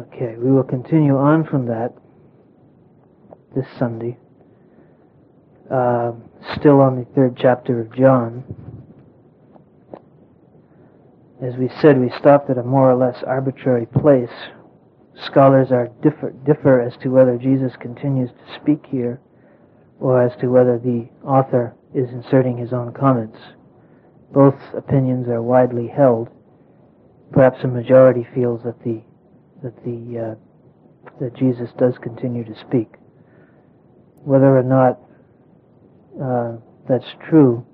Okay, 0.00 0.34
we 0.38 0.50
will 0.50 0.62
continue 0.62 1.18
on 1.18 1.44
from 1.44 1.66
that 1.66 1.92
this 3.54 3.66
Sunday. 3.78 4.16
Uh, 5.70 6.12
still 6.56 6.80
on 6.80 6.96
the 6.96 7.04
third 7.14 7.36
chapter 7.38 7.80
of 7.82 7.94
John. 7.94 8.42
As 11.42 11.54
we 11.56 11.68
said, 11.82 12.00
we 12.00 12.10
stopped 12.18 12.48
at 12.48 12.56
a 12.56 12.62
more 12.62 12.90
or 12.90 12.94
less 12.94 13.22
arbitrary 13.26 13.84
place. 13.84 14.30
Scholars 15.26 15.70
are 15.70 15.88
differ, 16.02 16.30
differ 16.46 16.80
as 16.80 16.96
to 17.02 17.08
whether 17.08 17.36
Jesus 17.36 17.72
continues 17.78 18.30
to 18.30 18.54
speak 18.58 18.86
here 18.86 19.20
or 19.98 20.22
as 20.22 20.34
to 20.40 20.46
whether 20.46 20.78
the 20.78 21.10
author 21.24 21.74
is 21.94 22.08
inserting 22.08 22.56
his 22.56 22.72
own 22.72 22.94
comments. 22.94 23.38
Both 24.32 24.56
opinions 24.74 25.28
are 25.28 25.42
widely 25.42 25.88
held. 25.88 26.30
Perhaps 27.32 27.64
a 27.64 27.68
majority 27.68 28.26
feels 28.34 28.62
that 28.62 28.82
the 28.82 29.02
that 29.62 29.76
the 29.84 30.32
uh, 30.32 30.34
that 31.20 31.34
Jesus 31.34 31.70
does 31.78 31.94
continue 32.02 32.44
to 32.44 32.58
speak. 32.60 32.94
Whether 34.24 34.56
or 34.56 34.62
not 34.62 34.98
uh, 36.22 36.56
that's 36.88 37.06
true, 37.28 37.64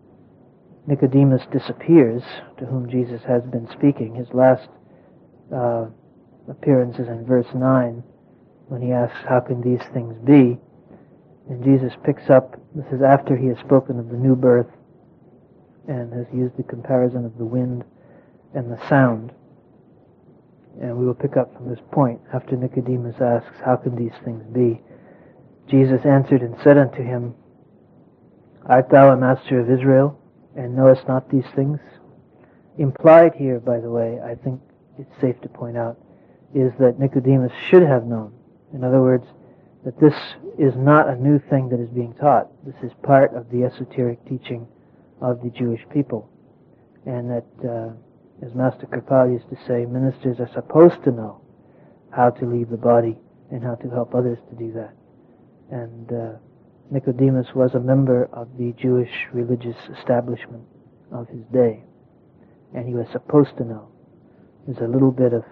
Nicodemus 0.87 1.43
disappears, 1.51 2.23
to 2.59 2.67
whom 2.67 2.89
Jesus 2.89 3.23
has 3.27 3.43
been 3.45 3.69
speaking. 3.73 4.15
His 4.15 4.29
last 4.33 4.69
uh, 5.55 5.87
appearance 6.49 6.99
is 6.99 7.09
in 7.09 7.25
verse 7.27 7.47
9, 7.55 8.03
when 8.69 8.83
he 8.83 8.93
asks, 8.93 9.19
How 9.29 9.41
can 9.41 9.61
these 9.63 9.85
things 9.93 10.15
be? 10.25 10.59
And 11.49 11.65
Jesus 11.65 11.93
picks 12.05 12.29
up, 12.31 12.57
this 12.75 12.87
is 12.93 13.03
after 13.03 13.37
he 13.37 13.47
has 13.47 13.59
spoken 13.59 13.99
of 13.99 14.09
the 14.09 14.17
new 14.17 14.37
birth 14.37 14.67
and 15.89 16.13
has 16.13 16.27
used 16.33 16.57
the 16.57 16.65
comparison 16.65 17.25
of 17.25 17.39
the 17.39 17.45
wind 17.45 17.85
and 18.55 18.71
the 18.71 18.89
sound. 18.89 19.33
And 20.81 20.97
we 20.97 21.07
will 21.07 21.15
pick 21.15 21.37
up 21.37 21.55
from 21.55 21.69
this 21.69 21.79
point 21.91 22.21
after 22.35 22.57
Nicodemus 22.57 23.17
asks, 23.21 23.57
How 23.65 23.77
can 23.77 23.97
these 23.97 24.13
things 24.25 24.45
be? 24.53 24.81
Jesus 25.69 26.05
answered 26.05 26.43
and 26.43 26.57
said 26.63 26.79
unto 26.79 27.03
him, 27.03 27.35
Art 28.67 28.91
thou 28.91 29.11
a 29.11 29.17
master 29.17 29.61
of 29.61 29.71
Israel, 29.71 30.19
and 30.57 30.77
knowest 30.77 31.09
not 31.09 31.31
these 31.31 31.47
things? 31.55 31.79
Implied 32.79 33.35
here, 33.35 33.59
by 33.59 33.81
the 33.81 33.91
way, 33.91 34.21
I 34.23 34.35
think 34.35 34.61
it's 34.99 35.21
safe 35.21 35.41
to 35.43 35.49
point 35.49 35.77
out, 35.77 35.99
is 36.55 36.73
that 36.79 36.99
Nicodemus 36.99 37.53
should 37.69 37.83
have 37.83 38.05
known. 38.05 38.33
In 38.75 38.85
other 38.85 39.01
words, 39.01 39.27
that 39.85 39.99
this 40.01 40.15
is 40.59 40.75
not 40.77 41.09
a 41.09 41.17
new 41.17 41.39
thing 41.39 41.69
that 41.69 41.81
is 41.81 41.89
being 41.91 42.13
taught. 42.15 42.49
This 42.65 42.75
is 42.83 42.93
part 43.03 43.35
of 43.35 43.49
the 43.51 43.65
esoteric 43.65 44.25
teaching 44.29 44.67
of 45.21 45.43
the 45.43 45.51
Jewish 45.51 45.83
people. 45.93 46.29
And 47.07 47.31
that, 47.31 47.47
uh, 47.65 47.93
as 48.45 48.55
Master 48.55 48.87
Kirpal 48.87 49.33
used 49.33 49.49
to 49.51 49.57
say, 49.67 49.87
ministers 49.87 50.41
are 50.41 50.51
supposed 50.53 51.03
to 51.05 51.11
know 51.11 51.41
how 52.11 52.31
to 52.31 52.47
leave 52.47 52.71
the 52.71 52.77
body 52.77 53.19
and 53.51 53.63
how 53.63 53.75
to 53.77 53.91
help 53.91 54.15
others 54.15 54.39
to 54.51 54.57
do 54.57 54.73
that. 54.73 54.95
And 55.71 56.13
uh, 56.13 56.39
Nicodemus 56.91 57.49
was 57.55 57.75
a 57.75 57.81
member 57.81 58.29
of 58.33 58.49
the 58.59 58.73
Jewish 58.73 59.11
religious 59.33 59.77
establishment 59.99 60.63
of 61.13 61.29
his 61.29 61.45
day. 61.53 61.85
And 62.75 62.87
he 62.87 62.95
was 62.95 63.07
supposed 63.13 63.57
to 63.59 63.65
know. 63.65 63.89
There's 64.67 64.79
a 64.79 64.93
little 64.93 65.13
bit 65.13 65.33
of 65.33 65.45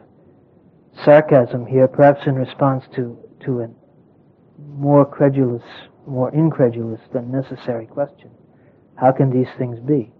sarcasm 1.04 1.66
here, 1.66 1.88
perhaps 1.88 2.26
in 2.26 2.34
response 2.34 2.84
to, 2.96 3.18
to 3.44 3.60
a 3.60 3.68
more 4.58 5.04
credulous, 5.04 5.62
more 6.06 6.32
incredulous 6.34 7.00
than 7.12 7.30
necessary 7.30 7.86
question. 7.86 8.30
How 8.96 9.12
can 9.12 9.30
these 9.30 9.48
things 9.58 9.78
be? 9.80 10.12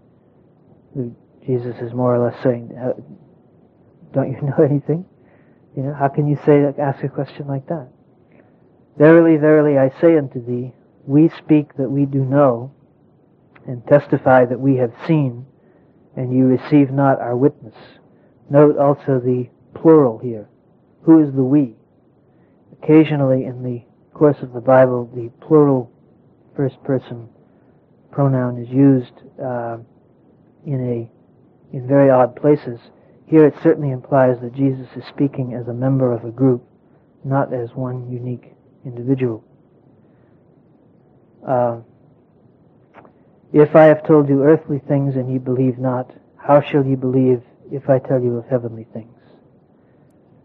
Jesus 1.45 1.75
is 1.81 1.93
more 1.93 2.15
or 2.15 2.25
less 2.29 2.41
saying, 2.43 2.71
don't 4.13 4.31
you 4.31 4.41
know 4.41 4.63
anything? 4.63 5.05
You 5.75 5.83
know, 5.83 5.93
how 5.93 6.07
can 6.07 6.27
you 6.27 6.37
say, 6.45 6.63
ask 6.79 7.03
a 7.03 7.09
question 7.09 7.47
like 7.47 7.67
that? 7.67 7.89
Verily, 8.97 9.37
verily, 9.37 9.77
I 9.77 9.89
say 9.99 10.17
unto 10.17 10.43
thee, 10.43 10.73
we 11.05 11.29
speak 11.37 11.75
that 11.75 11.89
we 11.89 12.05
do 12.05 12.23
know, 12.23 12.73
and 13.67 13.85
testify 13.87 14.45
that 14.45 14.59
we 14.59 14.77
have 14.77 14.93
seen, 15.05 15.45
and 16.15 16.35
you 16.35 16.45
receive 16.45 16.91
not 16.91 17.19
our 17.19 17.35
witness. 17.35 17.75
Note 18.49 18.77
also 18.77 19.19
the 19.19 19.49
plural 19.73 20.17
here. 20.17 20.47
Who 21.03 21.21
is 21.21 21.33
the 21.35 21.43
we? 21.43 21.75
Occasionally 22.81 23.45
in 23.45 23.63
the 23.63 23.83
course 24.13 24.37
of 24.41 24.53
the 24.53 24.61
Bible, 24.61 25.09
the 25.13 25.29
plural 25.45 25.91
first 26.55 26.81
person 26.83 27.27
pronoun 28.11 28.57
is 28.57 28.69
used 28.69 29.13
uh, 29.43 29.77
in 30.65 30.79
a 30.81 31.14
in 31.75 31.85
very 31.85 32.09
odd 32.09 32.37
places. 32.37 32.79
Here 33.27 33.45
it 33.45 33.53
certainly 33.61 33.91
implies 33.91 34.39
that 34.39 34.55
Jesus 34.55 34.87
is 34.95 35.03
speaking 35.09 35.53
as 35.53 35.67
a 35.67 35.73
member 35.73 36.13
of 36.13 36.23
a 36.23 36.31
group, 36.31 36.63
not 37.25 37.53
as 37.53 37.75
one 37.75 38.09
unique 38.09 38.53
individual. 38.85 39.43
Uh, 41.45 41.79
if 43.51 43.75
I 43.75 43.83
have 43.85 44.07
told 44.07 44.29
you 44.29 44.43
earthly 44.43 44.79
things 44.79 45.17
and 45.17 45.29
ye 45.29 45.37
believe 45.37 45.77
not, 45.77 46.13
how 46.37 46.61
shall 46.61 46.85
ye 46.85 46.95
believe 46.95 47.43
if 47.69 47.89
I 47.89 47.99
tell 47.99 48.21
you 48.21 48.37
of 48.37 48.45
heavenly 48.45 48.87
things? 48.93 49.19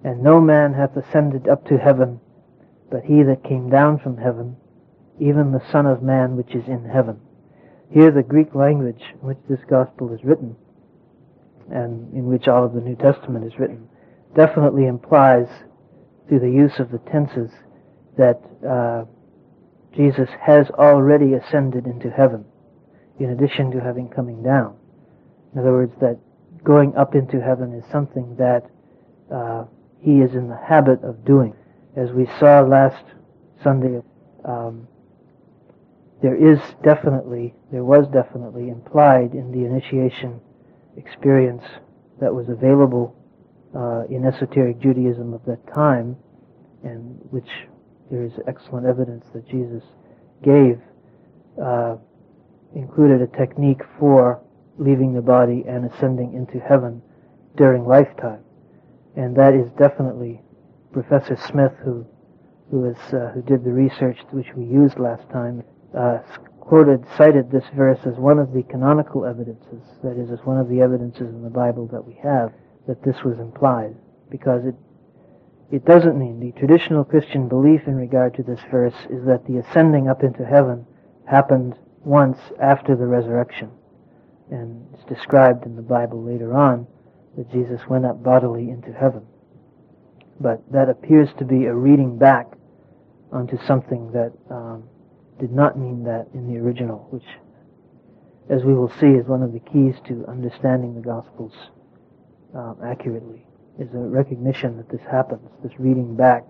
And 0.02 0.24
no 0.24 0.40
man 0.40 0.72
hath 0.72 0.96
ascended 0.96 1.46
up 1.46 1.64
to 1.68 1.78
heaven, 1.78 2.20
but 2.90 3.04
he 3.04 3.22
that 3.22 3.44
came 3.44 3.70
down 3.70 4.00
from 4.00 4.16
heaven, 4.16 4.56
even 5.20 5.52
the 5.52 5.62
Son 5.70 5.86
of 5.86 6.02
Man 6.02 6.36
which 6.36 6.56
is 6.56 6.66
in 6.66 6.86
heaven. 6.86 7.20
Here 7.88 8.10
the 8.10 8.24
Greek 8.24 8.52
language 8.52 9.02
in 9.12 9.28
which 9.28 9.38
this 9.48 9.60
gospel 9.68 10.12
is 10.12 10.24
written, 10.24 10.56
and 11.70 12.12
in 12.14 12.26
which 12.26 12.48
all 12.48 12.64
of 12.64 12.74
the 12.74 12.80
New 12.80 12.96
Testament 12.96 13.44
is 13.44 13.58
written, 13.58 13.88
definitely 14.34 14.86
implies, 14.86 15.46
through 16.28 16.40
the 16.40 16.50
use 16.50 16.78
of 16.78 16.90
the 16.90 16.98
tenses, 17.10 17.50
that 18.16 18.40
uh, 18.68 19.04
Jesus 19.96 20.28
has 20.40 20.68
already 20.70 21.34
ascended 21.34 21.86
into 21.86 22.10
heaven, 22.10 22.44
in 23.18 23.30
addition 23.30 23.70
to 23.70 23.80
having 23.80 24.08
coming 24.08 24.42
down. 24.42 24.76
In 25.52 25.60
other 25.60 25.72
words, 25.72 25.92
that 26.00 26.18
going 26.62 26.94
up 26.96 27.14
into 27.14 27.40
heaven 27.40 27.72
is 27.74 27.84
something 27.90 28.36
that 28.36 28.70
uh, 29.32 29.64
he 30.00 30.20
is 30.20 30.34
in 30.34 30.48
the 30.48 30.56
habit 30.56 31.02
of 31.02 31.24
doing. 31.24 31.54
As 31.96 32.10
we 32.10 32.26
saw 32.38 32.60
last 32.60 33.04
Sunday, 33.62 34.00
um, 34.44 34.86
there 36.22 36.36
is 36.36 36.58
definitely, 36.82 37.54
there 37.72 37.84
was 37.84 38.06
definitely 38.08 38.68
implied 38.68 39.34
in 39.34 39.50
the 39.52 39.64
initiation 39.64 40.40
experience 40.96 41.62
that 42.20 42.34
was 42.34 42.48
available 42.48 43.16
uh, 43.74 44.04
in 44.10 44.24
esoteric 44.24 44.80
Judaism 44.80 45.32
of 45.32 45.44
that 45.46 45.64
time, 45.72 46.16
and 46.82 47.18
which 47.30 47.48
there 48.10 48.24
is 48.24 48.32
excellent 48.48 48.86
evidence 48.86 49.24
that 49.32 49.46
Jesus 49.48 49.84
gave, 50.42 50.80
uh, 51.62 51.96
included 52.74 53.22
a 53.22 53.26
technique 53.26 53.82
for 53.98 54.42
leaving 54.78 55.12
the 55.14 55.22
body 55.22 55.64
and 55.68 55.90
ascending 55.90 56.34
into 56.34 56.58
heaven 56.58 57.02
during 57.56 57.86
lifetime. 57.86 58.42
And 59.16 59.36
that 59.36 59.54
is 59.54 59.70
definitely 59.72 60.40
Professor 60.92 61.36
Smith, 61.36 61.72
who 61.84 62.06
who, 62.70 62.84
is, 62.84 62.96
uh, 63.12 63.30
who 63.34 63.42
did 63.42 63.64
the 63.64 63.72
research 63.72 64.18
which 64.30 64.46
we 64.56 64.64
used 64.64 64.98
last 64.98 65.28
time, 65.30 65.62
uh, 65.96 66.18
quoted, 66.70 67.04
cited 67.18 67.50
this 67.50 67.64
verse 67.74 67.98
as 68.06 68.14
one 68.14 68.38
of 68.38 68.52
the 68.52 68.62
canonical 68.62 69.26
evidences, 69.26 69.82
that 70.04 70.16
is, 70.16 70.30
as 70.30 70.38
one 70.46 70.56
of 70.56 70.68
the 70.68 70.80
evidences 70.80 71.26
in 71.26 71.42
the 71.42 71.50
Bible 71.50 71.88
that 71.88 72.06
we 72.06 72.14
have, 72.22 72.52
that 72.86 73.02
this 73.02 73.24
was 73.24 73.40
implied, 73.40 73.92
because 74.30 74.64
it 74.64 74.76
it 75.72 75.84
doesn't 75.84 76.16
mean 76.16 76.38
the 76.38 76.52
traditional 76.52 77.02
Christian 77.04 77.48
belief 77.48 77.88
in 77.88 77.96
regard 77.96 78.34
to 78.34 78.44
this 78.44 78.60
verse 78.70 78.94
is 79.10 79.24
that 79.26 79.44
the 79.46 79.58
ascending 79.58 80.08
up 80.08 80.22
into 80.22 80.46
heaven 80.46 80.86
happened 81.26 81.74
once 82.04 82.38
after 82.60 82.94
the 82.94 83.06
resurrection. 83.06 83.70
And 84.52 84.86
it's 84.94 85.04
described 85.04 85.66
in 85.66 85.74
the 85.74 85.82
Bible 85.82 86.22
later 86.22 86.54
on 86.54 86.86
that 87.36 87.50
Jesus 87.50 87.80
went 87.88 88.06
up 88.06 88.22
bodily 88.22 88.70
into 88.70 88.92
heaven. 88.92 89.26
But 90.40 90.62
that 90.72 90.88
appears 90.88 91.30
to 91.38 91.44
be 91.44 91.66
a 91.66 91.74
reading 91.74 92.16
back 92.16 92.46
onto 93.32 93.58
something 93.66 94.10
that 94.12 94.32
um, 94.50 94.88
did 95.40 95.52
not 95.52 95.78
mean 95.78 96.04
that 96.04 96.28
in 96.34 96.52
the 96.52 96.60
original, 96.60 97.08
which, 97.10 97.24
as 98.48 98.62
we 98.62 98.74
will 98.74 98.92
see, 99.00 99.06
is 99.06 99.26
one 99.26 99.42
of 99.42 99.52
the 99.52 99.60
keys 99.60 99.94
to 100.06 100.24
understanding 100.28 100.94
the 100.94 101.00
Gospels 101.00 101.54
um, 102.54 102.76
accurately 102.84 103.46
is 103.78 103.88
a 103.94 103.98
recognition 103.98 104.76
that 104.76 104.88
this 104.90 105.00
happens, 105.10 105.48
this 105.62 105.72
reading 105.78 106.14
back 106.14 106.44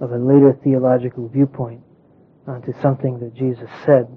of 0.00 0.12
a 0.12 0.16
later 0.16 0.58
theological 0.64 1.28
viewpoint 1.28 1.82
onto 2.46 2.72
something 2.80 3.20
that 3.20 3.34
Jesus 3.34 3.68
said 3.84 4.08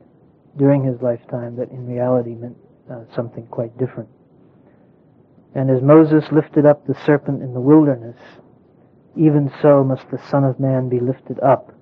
during 0.58 0.84
his 0.84 1.02
lifetime 1.02 1.58
that 1.58 1.70
in 1.70 1.86
reality 1.86 2.34
meant 2.34 2.58
uh, 2.90 3.02
something 3.14 3.46
quite 3.48 3.78
different. 3.78 4.10
And 5.54 5.70
as 5.70 5.82
Moses 5.82 6.32
lifted 6.32 6.66
up 6.66 6.88
the 6.88 6.96
serpent 7.06 7.42
in 7.42 7.54
the 7.54 7.60
wilderness, 7.60 8.18
even 9.18 9.52
so 9.62 9.84
must 9.84 10.10
the 10.10 10.22
Son 10.30 10.44
of 10.44 10.60
Man 10.60 10.90
be 10.90 11.00
lifted 11.00 11.40
up, 11.42 11.74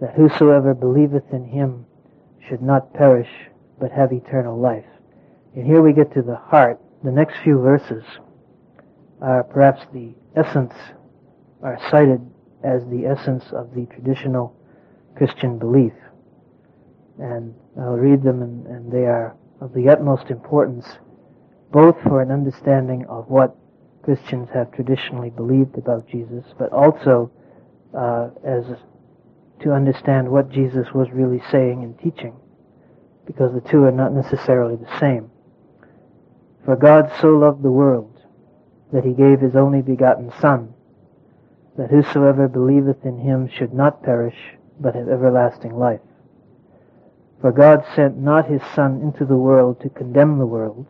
that 0.00 0.14
whosoever 0.14 0.74
believeth 0.74 1.32
in 1.32 1.44
him 1.44 1.86
should 2.48 2.62
not 2.62 2.92
perish, 2.94 3.28
but 3.78 3.92
have 3.92 4.12
eternal 4.12 4.58
life. 4.58 4.84
And 5.54 5.66
here 5.66 5.82
we 5.82 5.92
get 5.92 6.12
to 6.14 6.22
the 6.22 6.36
heart, 6.36 6.80
the 7.04 7.10
next 7.10 7.38
few 7.42 7.60
verses 7.60 8.04
are 9.20 9.42
perhaps 9.44 9.82
the 9.92 10.14
essence 10.36 10.72
are 11.62 11.78
cited 11.90 12.20
as 12.64 12.82
the 12.86 13.06
essence 13.06 13.44
of 13.52 13.74
the 13.74 13.86
traditional 13.86 14.56
Christian 15.16 15.58
belief. 15.58 15.92
And 17.18 17.54
I'll 17.78 17.96
read 17.96 18.22
them, 18.22 18.42
and, 18.42 18.66
and 18.66 18.92
they 18.92 19.04
are 19.04 19.36
of 19.60 19.74
the 19.74 19.88
utmost 19.88 20.30
importance, 20.30 20.86
both 21.70 21.96
for 22.02 22.22
an 22.22 22.30
understanding 22.30 23.04
of 23.08 23.28
what 23.28 23.56
Christians 24.02 24.48
have 24.54 24.72
traditionally 24.72 25.30
believed 25.30 25.76
about 25.76 26.08
Jesus, 26.08 26.44
but 26.58 26.72
also 26.72 27.30
uh, 27.96 28.30
as 28.44 28.64
to 29.60 29.72
understand 29.72 30.28
what 30.28 30.50
Jesus 30.50 30.88
was 30.94 31.10
really 31.12 31.42
saying 31.50 31.82
and 31.82 31.98
teaching, 31.98 32.34
because 33.26 33.52
the 33.52 33.68
two 33.68 33.84
are 33.84 33.92
not 33.92 34.12
necessarily 34.12 34.76
the 34.76 34.98
same. 34.98 35.30
For 36.64 36.76
God 36.76 37.10
so 37.20 37.28
loved 37.28 37.62
the 37.62 37.70
world 37.70 38.20
that 38.92 39.04
he 39.04 39.12
gave 39.12 39.40
his 39.40 39.56
only 39.56 39.82
begotten 39.82 40.32
Son, 40.40 40.74
that 41.76 41.90
whosoever 41.90 42.48
believeth 42.48 43.04
in 43.04 43.18
him 43.18 43.48
should 43.48 43.72
not 43.72 44.02
perish, 44.02 44.36
but 44.80 44.94
have 44.94 45.08
everlasting 45.08 45.76
life. 45.76 46.00
For 47.40 47.52
God 47.52 47.84
sent 47.94 48.18
not 48.18 48.46
his 48.46 48.62
Son 48.74 49.00
into 49.00 49.24
the 49.24 49.36
world 49.36 49.80
to 49.80 49.88
condemn 49.88 50.38
the 50.38 50.46
world, 50.46 50.86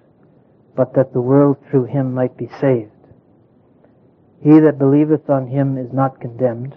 but 0.75 0.95
that 0.95 1.13
the 1.13 1.21
world 1.21 1.59
through 1.69 1.85
him 1.85 2.15
might 2.15 2.37
be 2.37 2.49
saved. 2.61 2.91
He 4.43 4.59
that 4.61 4.79
believeth 4.79 5.29
on 5.29 5.49
him 5.49 5.77
is 5.77 5.93
not 5.93 6.21
condemned, 6.21 6.77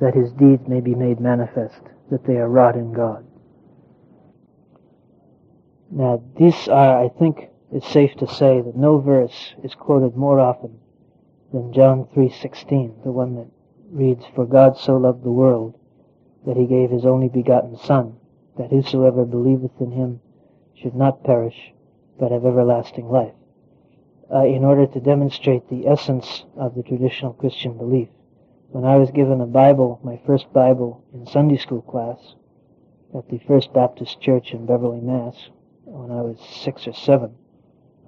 that 0.00 0.14
his 0.14 0.32
deeds 0.32 0.66
may 0.68 0.80
be 0.80 0.94
made 0.94 1.20
manifest, 1.20 1.80
that 2.10 2.24
they 2.24 2.36
are 2.36 2.48
wrought 2.48 2.76
in 2.76 2.92
God. 2.92 3.24
Now, 5.90 6.22
these 6.36 6.68
are, 6.68 7.02
I 7.02 7.08
think, 7.08 7.48
it's 7.72 7.88
safe 7.88 8.14
to 8.16 8.26
say 8.26 8.60
that 8.60 8.76
no 8.76 8.98
verse 8.98 9.54
is 9.62 9.74
quoted 9.74 10.16
more 10.16 10.38
often 10.38 10.78
than 11.52 11.72
John 11.72 12.06
3:16, 12.14 13.02
the 13.02 13.12
one 13.12 13.34
that 13.36 13.48
reads, 13.90 14.24
"For 14.26 14.44
God 14.44 14.76
so 14.76 14.96
loved 14.96 15.24
the 15.24 15.32
world 15.32 15.74
that 16.44 16.56
he 16.56 16.66
gave 16.66 16.90
his 16.90 17.06
only 17.06 17.28
begotten 17.28 17.76
Son, 17.76 18.16
that 18.56 18.70
whosoever 18.70 19.24
believeth 19.24 19.80
in 19.80 19.90
him 19.90 20.20
should 20.74 20.94
not 20.94 21.24
perish, 21.24 21.74
but 22.18 22.30
have 22.30 22.44
everlasting 22.44 23.10
life." 23.10 23.34
Uh, 24.30 24.44
in 24.44 24.64
order 24.64 24.86
to 24.86 25.00
demonstrate 25.00 25.68
the 25.68 25.86
essence 25.86 26.44
of 26.56 26.74
the 26.74 26.82
traditional 26.82 27.32
Christian 27.32 27.78
belief 27.78 28.10
when 28.70 28.84
I 28.84 28.96
was 28.96 29.10
given 29.10 29.40
a 29.40 29.46
Bible, 29.46 29.98
my 30.04 30.20
first 30.26 30.52
Bible 30.52 31.02
in 31.14 31.26
Sunday 31.26 31.56
school 31.56 31.80
class 31.82 32.34
at 33.16 33.28
the 33.30 33.38
First 33.38 33.72
Baptist 33.72 34.20
Church 34.20 34.52
in 34.52 34.66
Beverly, 34.66 35.00
Mass, 35.00 35.48
when 35.84 36.10
I 36.10 36.20
was 36.20 36.38
six 36.62 36.86
or 36.86 36.92
seven, 36.92 37.34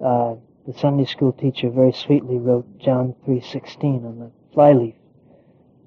uh, 0.03 0.35
the 0.67 0.73
Sunday 0.77 1.05
school 1.05 1.31
teacher 1.31 1.71
very 1.71 1.91
sweetly 1.91 2.37
wrote 2.37 2.77
John 2.77 3.15
3:16 3.25 4.05
on 4.05 4.19
the 4.19 4.31
flyleaf, 4.53 4.93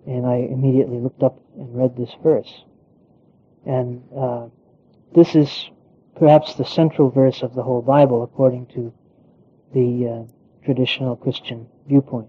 and 0.07 0.27
I 0.27 0.37
immediately 0.39 0.99
looked 0.99 1.23
up 1.23 1.39
and 1.57 1.77
read 1.77 1.97
this 1.97 2.15
verse. 2.21 2.65
And 3.65 4.03
uh, 4.15 4.47
this 5.15 5.37
is 5.37 5.71
perhaps 6.17 6.55
the 6.55 6.65
central 6.65 7.11
verse 7.11 7.43
of 7.43 7.55
the 7.55 7.63
whole 7.63 7.83
Bible, 7.83 8.25
according 8.25 8.67
to 8.75 8.93
the 9.73 10.09
uh, 10.09 10.65
traditional 10.65 11.15
Christian 11.15 11.69
viewpoint. 11.87 12.29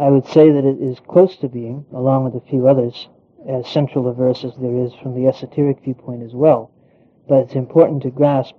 I 0.00 0.08
would 0.08 0.26
say 0.26 0.50
that 0.50 0.64
it 0.64 0.80
is 0.80 0.98
close 0.98 1.36
to 1.36 1.48
being, 1.48 1.84
along 1.92 2.24
with 2.24 2.34
a 2.34 2.48
few 2.48 2.66
others, 2.66 3.10
as 3.46 3.68
central 3.68 4.08
a 4.08 4.14
verse 4.14 4.44
as 4.44 4.56
there 4.56 4.78
is 4.78 4.94
from 4.94 5.14
the 5.14 5.28
esoteric 5.28 5.82
viewpoint 5.84 6.22
as 6.22 6.32
well. 6.32 6.70
But 7.28 7.40
it's 7.40 7.54
important 7.54 8.02
to 8.04 8.10
grasp 8.10 8.54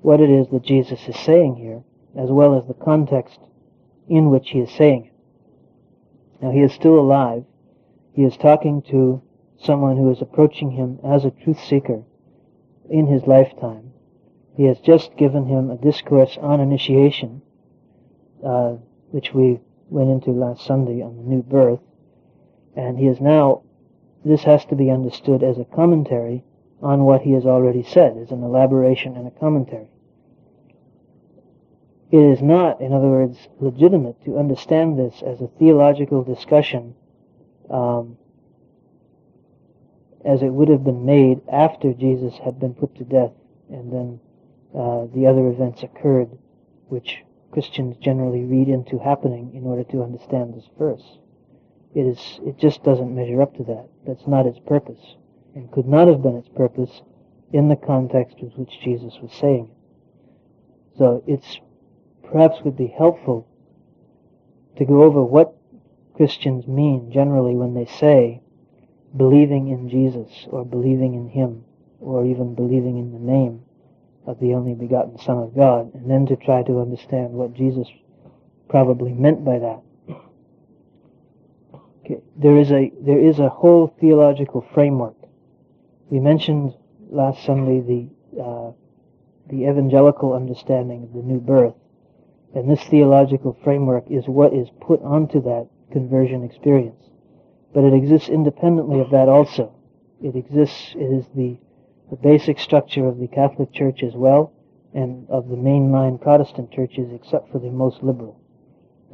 what 0.00 0.20
it 0.20 0.28
is 0.28 0.48
that 0.48 0.64
Jesus 0.64 1.08
is 1.08 1.16
saying 1.20 1.54
here, 1.54 1.84
as 2.20 2.30
well 2.30 2.58
as 2.58 2.66
the 2.66 2.74
context 2.74 3.38
in 4.08 4.28
which 4.30 4.50
he 4.50 4.58
is 4.58 4.72
saying 4.72 5.04
it. 5.04 6.44
Now, 6.44 6.50
he 6.50 6.62
is 6.62 6.72
still 6.72 6.98
alive. 6.98 7.44
He 8.12 8.24
is 8.24 8.36
talking 8.36 8.82
to 8.90 9.22
someone 9.58 9.96
who 9.96 10.10
is 10.10 10.20
approaching 10.20 10.72
him 10.72 10.98
as 11.04 11.24
a 11.24 11.30
truth 11.30 11.60
seeker 11.60 12.02
in 12.90 13.06
his 13.06 13.28
lifetime. 13.28 13.92
He 14.56 14.64
has 14.64 14.80
just 14.80 15.16
given 15.16 15.46
him 15.46 15.70
a 15.70 15.76
discourse 15.76 16.36
on 16.40 16.58
initiation, 16.58 17.42
uh, 18.44 18.72
which 19.12 19.32
we 19.32 19.60
went 19.92 20.10
into 20.10 20.30
last 20.30 20.64
Sunday 20.64 21.02
on 21.02 21.16
the 21.16 21.22
new 21.22 21.42
birth, 21.42 21.80
and 22.74 22.98
he 22.98 23.06
is 23.06 23.20
now, 23.20 23.62
this 24.24 24.42
has 24.44 24.64
to 24.66 24.74
be 24.74 24.90
understood 24.90 25.42
as 25.42 25.58
a 25.58 25.64
commentary 25.64 26.42
on 26.80 27.04
what 27.04 27.22
he 27.22 27.32
has 27.32 27.46
already 27.46 27.82
said, 27.82 28.16
as 28.16 28.30
an 28.30 28.42
elaboration 28.42 29.16
and 29.16 29.26
a 29.28 29.30
commentary. 29.30 29.88
It 32.10 32.18
is 32.18 32.42
not, 32.42 32.80
in 32.80 32.92
other 32.92 33.08
words, 33.08 33.38
legitimate 33.60 34.22
to 34.24 34.38
understand 34.38 34.98
this 34.98 35.22
as 35.22 35.40
a 35.40 35.48
theological 35.58 36.22
discussion 36.22 36.94
um, 37.70 38.18
as 40.24 40.42
it 40.42 40.50
would 40.50 40.68
have 40.68 40.84
been 40.84 41.04
made 41.04 41.40
after 41.50 41.92
Jesus 41.92 42.34
had 42.44 42.60
been 42.60 42.74
put 42.74 42.94
to 42.96 43.04
death 43.04 43.32
and 43.70 43.92
then 43.92 44.20
uh, 44.74 45.06
the 45.14 45.26
other 45.26 45.48
events 45.48 45.82
occurred 45.82 46.28
which 46.88 47.22
Christians 47.52 47.96
generally 47.98 48.44
read 48.44 48.68
into 48.68 48.98
happening 48.98 49.52
in 49.54 49.64
order 49.64 49.84
to 49.84 50.02
understand 50.02 50.54
this 50.54 50.68
verse. 50.78 51.18
It 51.94 52.06
is, 52.06 52.40
it 52.42 52.58
just 52.58 52.82
doesn't 52.82 53.14
measure 53.14 53.42
up 53.42 53.54
to 53.56 53.64
that. 53.64 53.88
That's 54.06 54.26
not 54.26 54.46
its 54.46 54.58
purpose, 54.66 55.16
and 55.54 55.70
could 55.70 55.86
not 55.86 56.08
have 56.08 56.22
been 56.22 56.36
its 56.36 56.48
purpose 56.48 57.02
in 57.52 57.68
the 57.68 57.76
context 57.76 58.38
with 58.40 58.54
which 58.54 58.80
Jesus 58.82 59.18
was 59.20 59.32
saying 59.34 59.68
it. 59.70 60.98
So 60.98 61.22
it's 61.26 61.60
perhaps 62.22 62.62
would 62.64 62.76
be 62.76 62.86
helpful 62.86 63.46
to 64.78 64.84
go 64.86 65.02
over 65.02 65.22
what 65.22 65.54
Christians 66.14 66.66
mean 66.66 67.12
generally 67.12 67.54
when 67.54 67.74
they 67.74 67.86
say 67.86 68.40
believing 69.14 69.68
in 69.68 69.90
Jesus 69.90 70.46
or 70.50 70.64
believing 70.64 71.14
in 71.14 71.28
Him 71.28 71.64
or 72.00 72.24
even 72.24 72.54
believing 72.54 72.98
in 72.98 73.12
the 73.12 73.18
name 73.18 73.62
of 74.26 74.38
the 74.40 74.54
only 74.54 74.74
begotten 74.74 75.18
Son 75.18 75.38
of 75.38 75.54
God, 75.54 75.94
and 75.94 76.10
then 76.10 76.26
to 76.26 76.36
try 76.36 76.62
to 76.62 76.80
understand 76.80 77.32
what 77.32 77.54
Jesus 77.54 77.88
probably 78.68 79.12
meant 79.12 79.44
by 79.44 79.58
that. 79.58 79.82
Okay. 82.04 82.20
There 82.36 82.56
is 82.56 82.70
a 82.70 82.92
there 83.00 83.18
is 83.18 83.38
a 83.38 83.48
whole 83.48 83.94
theological 84.00 84.66
framework. 84.74 85.16
We 86.10 86.20
mentioned 86.20 86.74
last 87.10 87.44
Sunday 87.44 87.80
the 87.80 88.42
uh, 88.42 88.72
the 89.48 89.68
evangelical 89.68 90.32
understanding 90.32 91.04
of 91.04 91.12
the 91.12 91.22
new 91.22 91.40
birth, 91.40 91.74
and 92.54 92.70
this 92.70 92.82
theological 92.84 93.56
framework 93.62 94.04
is 94.10 94.24
what 94.26 94.52
is 94.52 94.68
put 94.80 95.02
onto 95.02 95.42
that 95.42 95.68
conversion 95.92 96.42
experience. 96.42 97.02
But 97.74 97.84
it 97.84 97.94
exists 97.94 98.28
independently 98.28 99.00
of 99.00 99.10
that 99.10 99.28
also. 99.28 99.74
It 100.22 100.36
exists. 100.36 100.94
It 100.94 101.04
is 101.04 101.26
the 101.34 101.58
the 102.12 102.16
basic 102.16 102.60
structure 102.60 103.06
of 103.06 103.18
the 103.18 103.26
Catholic 103.26 103.72
Church 103.72 104.02
as 104.02 104.12
well, 104.12 104.52
and 104.92 105.26
of 105.30 105.48
the 105.48 105.56
mainline 105.56 106.20
Protestant 106.20 106.70
churches 106.70 107.08
except 107.10 107.50
for 107.50 107.58
the 107.58 107.70
most 107.70 108.02
liberal. 108.02 108.38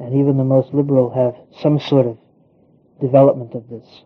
And 0.01 0.19
even 0.19 0.35
the 0.35 0.43
most 0.43 0.73
liberal 0.73 1.09
have 1.11 1.33
some 1.61 1.79
sort 1.79 2.05
of 2.05 2.17
development 2.99 3.53
of 3.53 3.69
this. 3.69 4.03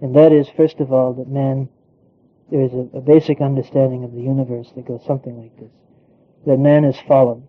And 0.00 0.16
that 0.16 0.32
is, 0.32 0.48
first 0.56 0.80
of 0.80 0.92
all, 0.92 1.12
that 1.14 1.28
man, 1.28 1.68
there 2.50 2.62
is 2.62 2.72
a, 2.72 2.98
a 2.98 3.00
basic 3.00 3.40
understanding 3.40 4.02
of 4.02 4.12
the 4.12 4.22
universe 4.22 4.72
that 4.74 4.88
goes 4.88 5.04
something 5.06 5.40
like 5.40 5.56
this. 5.60 5.70
That 6.44 6.58
man 6.58 6.84
is 6.84 6.98
fallen, 7.06 7.46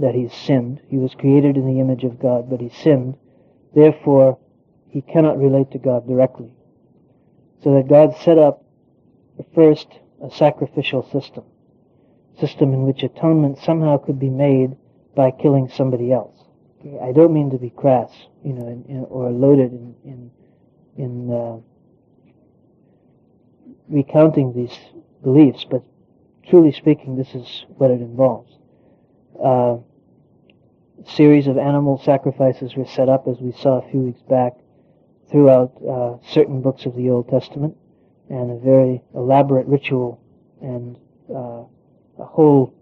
that 0.00 0.16
he's 0.16 0.34
sinned. 0.34 0.80
He 0.88 0.98
was 0.98 1.14
created 1.14 1.56
in 1.56 1.64
the 1.64 1.78
image 1.78 2.02
of 2.02 2.18
God, 2.18 2.50
but 2.50 2.60
he 2.60 2.70
sinned. 2.70 3.16
Therefore, 3.72 4.36
he 4.88 5.00
cannot 5.00 5.38
relate 5.38 5.70
to 5.70 5.78
God 5.78 6.08
directly. 6.08 6.50
So 7.62 7.74
that 7.74 7.88
God 7.88 8.16
set 8.16 8.36
up 8.36 8.64
First, 9.54 9.88
a 10.22 10.30
sacrificial 10.30 11.02
system, 11.10 11.44
system 12.38 12.72
in 12.72 12.82
which 12.82 13.02
atonement 13.02 13.58
somehow 13.58 13.98
could 13.98 14.18
be 14.18 14.30
made 14.30 14.76
by 15.14 15.30
killing 15.30 15.68
somebody 15.68 16.12
else. 16.12 16.36
I 17.02 17.12
don't 17.12 17.32
mean 17.32 17.50
to 17.50 17.58
be 17.58 17.70
crass, 17.70 18.10
you 18.44 18.52
know, 18.52 18.68
in, 18.68 18.84
in, 18.88 19.04
or 19.08 19.30
loaded 19.30 19.72
in 19.72 19.94
in, 20.04 20.30
in 20.96 21.32
uh, 21.32 21.56
recounting 23.88 24.52
these 24.52 24.76
beliefs, 25.22 25.64
but 25.68 25.82
truly 26.48 26.72
speaking, 26.72 27.16
this 27.16 27.34
is 27.34 27.64
what 27.76 27.90
it 27.90 28.00
involves. 28.00 28.52
Uh, 29.42 29.78
series 31.06 31.46
of 31.46 31.58
animal 31.58 32.00
sacrifices 32.04 32.74
were 32.74 32.86
set 32.86 33.08
up, 33.08 33.26
as 33.28 33.38
we 33.40 33.52
saw 33.52 33.78
a 33.78 33.90
few 33.90 34.00
weeks 34.00 34.22
back, 34.22 34.54
throughout 35.30 35.72
uh, 35.88 36.16
certain 36.28 36.60
books 36.62 36.86
of 36.86 36.94
the 36.96 37.10
Old 37.10 37.28
Testament, 37.28 37.76
and 38.28 38.50
a 38.50 38.56
very 38.56 39.02
elaborate 39.14 39.66
ritual 39.66 40.20
and 40.60 40.96
uh, 41.30 41.64
a 42.18 42.24
whole, 42.24 42.74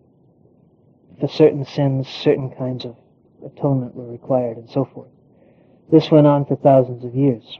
for 1.21 1.29
certain 1.29 1.65
sins, 1.65 2.09
certain 2.09 2.51
kinds 2.51 2.85
of 2.85 2.97
atonement 3.45 3.95
were 3.95 4.11
required, 4.11 4.57
and 4.57 4.71
so 4.71 4.85
forth. 4.85 5.09
This 5.91 6.11
went 6.11 6.27
on 6.27 6.47
for 6.47 6.57
thousands 6.57 7.05
of 7.05 7.15
years. 7.15 7.59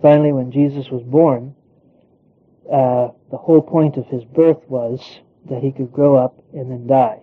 Finally, 0.00 0.32
when 0.32 0.52
Jesus 0.52 0.88
was 0.90 1.02
born, 1.02 1.54
uh, 2.72 3.08
the 3.30 3.36
whole 3.36 3.62
point 3.62 3.96
of 3.96 4.06
his 4.06 4.24
birth 4.24 4.62
was 4.68 5.20
that 5.48 5.62
he 5.62 5.72
could 5.72 5.92
grow 5.92 6.16
up 6.16 6.38
and 6.52 6.70
then 6.70 6.86
die. 6.86 7.20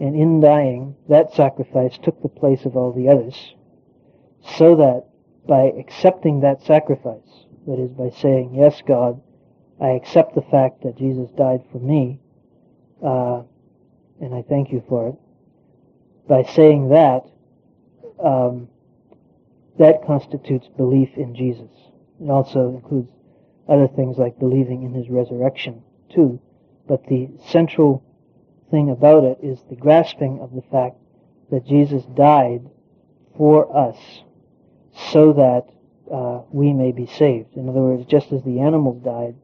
And 0.00 0.14
in 0.14 0.40
dying, 0.40 0.96
that 1.08 1.34
sacrifice 1.34 1.96
took 2.02 2.20
the 2.22 2.28
place 2.28 2.64
of 2.64 2.76
all 2.76 2.92
the 2.92 3.08
others, 3.08 3.54
so 4.56 4.76
that 4.76 5.06
by 5.46 5.72
accepting 5.78 6.40
that 6.40 6.62
sacrifice, 6.62 7.45
that 7.66 7.78
is, 7.78 7.90
by 7.90 8.10
saying, 8.10 8.54
Yes, 8.54 8.80
God, 8.86 9.20
I 9.80 9.88
accept 9.88 10.34
the 10.34 10.42
fact 10.42 10.82
that 10.82 10.96
Jesus 10.96 11.30
died 11.36 11.62
for 11.70 11.78
me, 11.78 12.20
uh, 13.04 13.42
and 14.20 14.34
I 14.34 14.42
thank 14.42 14.72
you 14.72 14.82
for 14.88 15.08
it. 15.08 15.14
By 16.28 16.42
saying 16.54 16.88
that, 16.88 17.22
um, 18.22 18.68
that 19.78 20.06
constitutes 20.06 20.68
belief 20.76 21.10
in 21.16 21.34
Jesus. 21.34 21.70
It 22.20 22.30
also 22.30 22.70
includes 22.70 23.10
other 23.68 23.88
things 23.88 24.16
like 24.16 24.38
believing 24.38 24.84
in 24.84 24.94
his 24.94 25.10
resurrection, 25.10 25.82
too. 26.14 26.40
But 26.88 27.06
the 27.06 27.28
central 27.48 28.02
thing 28.70 28.90
about 28.90 29.24
it 29.24 29.38
is 29.42 29.58
the 29.68 29.76
grasping 29.76 30.40
of 30.40 30.54
the 30.54 30.62
fact 30.70 30.96
that 31.50 31.66
Jesus 31.66 32.04
died 32.16 32.62
for 33.36 33.76
us 33.76 33.96
so 35.12 35.32
that 35.34 35.66
uh, 36.12 36.42
we 36.50 36.72
may 36.72 36.92
be 36.92 37.06
saved. 37.06 37.56
In 37.56 37.68
other 37.68 37.80
words, 37.80 38.04
just 38.06 38.32
as 38.32 38.42
the 38.42 38.60
animals 38.60 39.02
died 39.02 39.34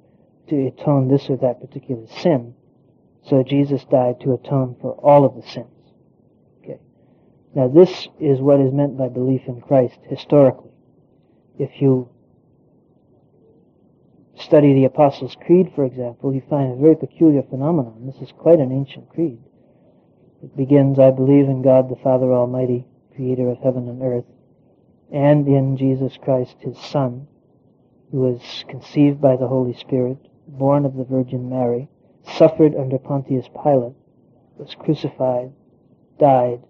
to 0.49 0.66
atone 0.66 1.09
this 1.09 1.28
or 1.28 1.37
that 1.38 1.61
particular 1.61 2.07
sin, 2.19 2.54
so 3.25 3.42
Jesus 3.42 3.85
died 3.85 4.21
to 4.21 4.35
atone 4.35 4.76
for 4.81 4.92
all 4.95 5.25
of 5.25 5.35
the 5.35 5.49
sins. 5.49 5.69
Okay. 6.62 6.78
Now 7.54 7.69
this 7.69 8.09
is 8.21 8.40
what 8.40 8.61
is 8.61 8.73
meant 8.73 8.99
by 8.99 9.09
belief 9.09 9.42
in 9.47 9.61
Christ 9.61 9.99
historically. 10.09 10.71
If 11.59 11.81
you 11.81 12.09
study 14.37 14.75
the 14.75 14.85
Apostles' 14.85 15.37
Creed, 15.47 15.73
for 15.75 15.85
example, 15.85 16.35
you 16.35 16.42
find 16.49 16.73
a 16.73 16.76
very 16.76 16.97
peculiar 16.97 17.42
phenomenon. 17.42 18.07
This 18.07 18.21
is 18.21 18.33
quite 18.37 18.59
an 18.59 18.73
ancient 18.73 19.09
creed. 19.11 19.38
It 20.42 20.57
begins, 20.57 20.99
I 20.99 21.11
believe 21.11 21.49
in 21.49 21.62
God 21.62 21.88
the 21.88 22.02
Father 22.02 22.33
Almighty, 22.33 22.85
creator 23.14 23.49
of 23.50 23.59
heaven 23.59 23.88
and 23.88 24.02
earth, 24.02 24.25
and 25.12 25.47
in 25.47 25.76
Jesus 25.76 26.16
Christ, 26.23 26.57
his 26.61 26.78
Son, 26.78 27.26
who 28.11 28.21
was 28.21 28.64
conceived 28.69 29.21
by 29.21 29.37
the 29.37 29.47
Holy 29.47 29.75
Spirit, 29.75 30.19
born 30.49 30.85
of 30.87 30.97
the 30.97 31.04
Virgin 31.04 31.49
Mary, 31.49 31.88
suffered 32.37 32.75
under 32.75 32.99
Pontius 32.99 33.47
Pilate, 33.49 33.95
was 34.57 34.75
crucified, 34.78 35.52
died, 36.19 36.62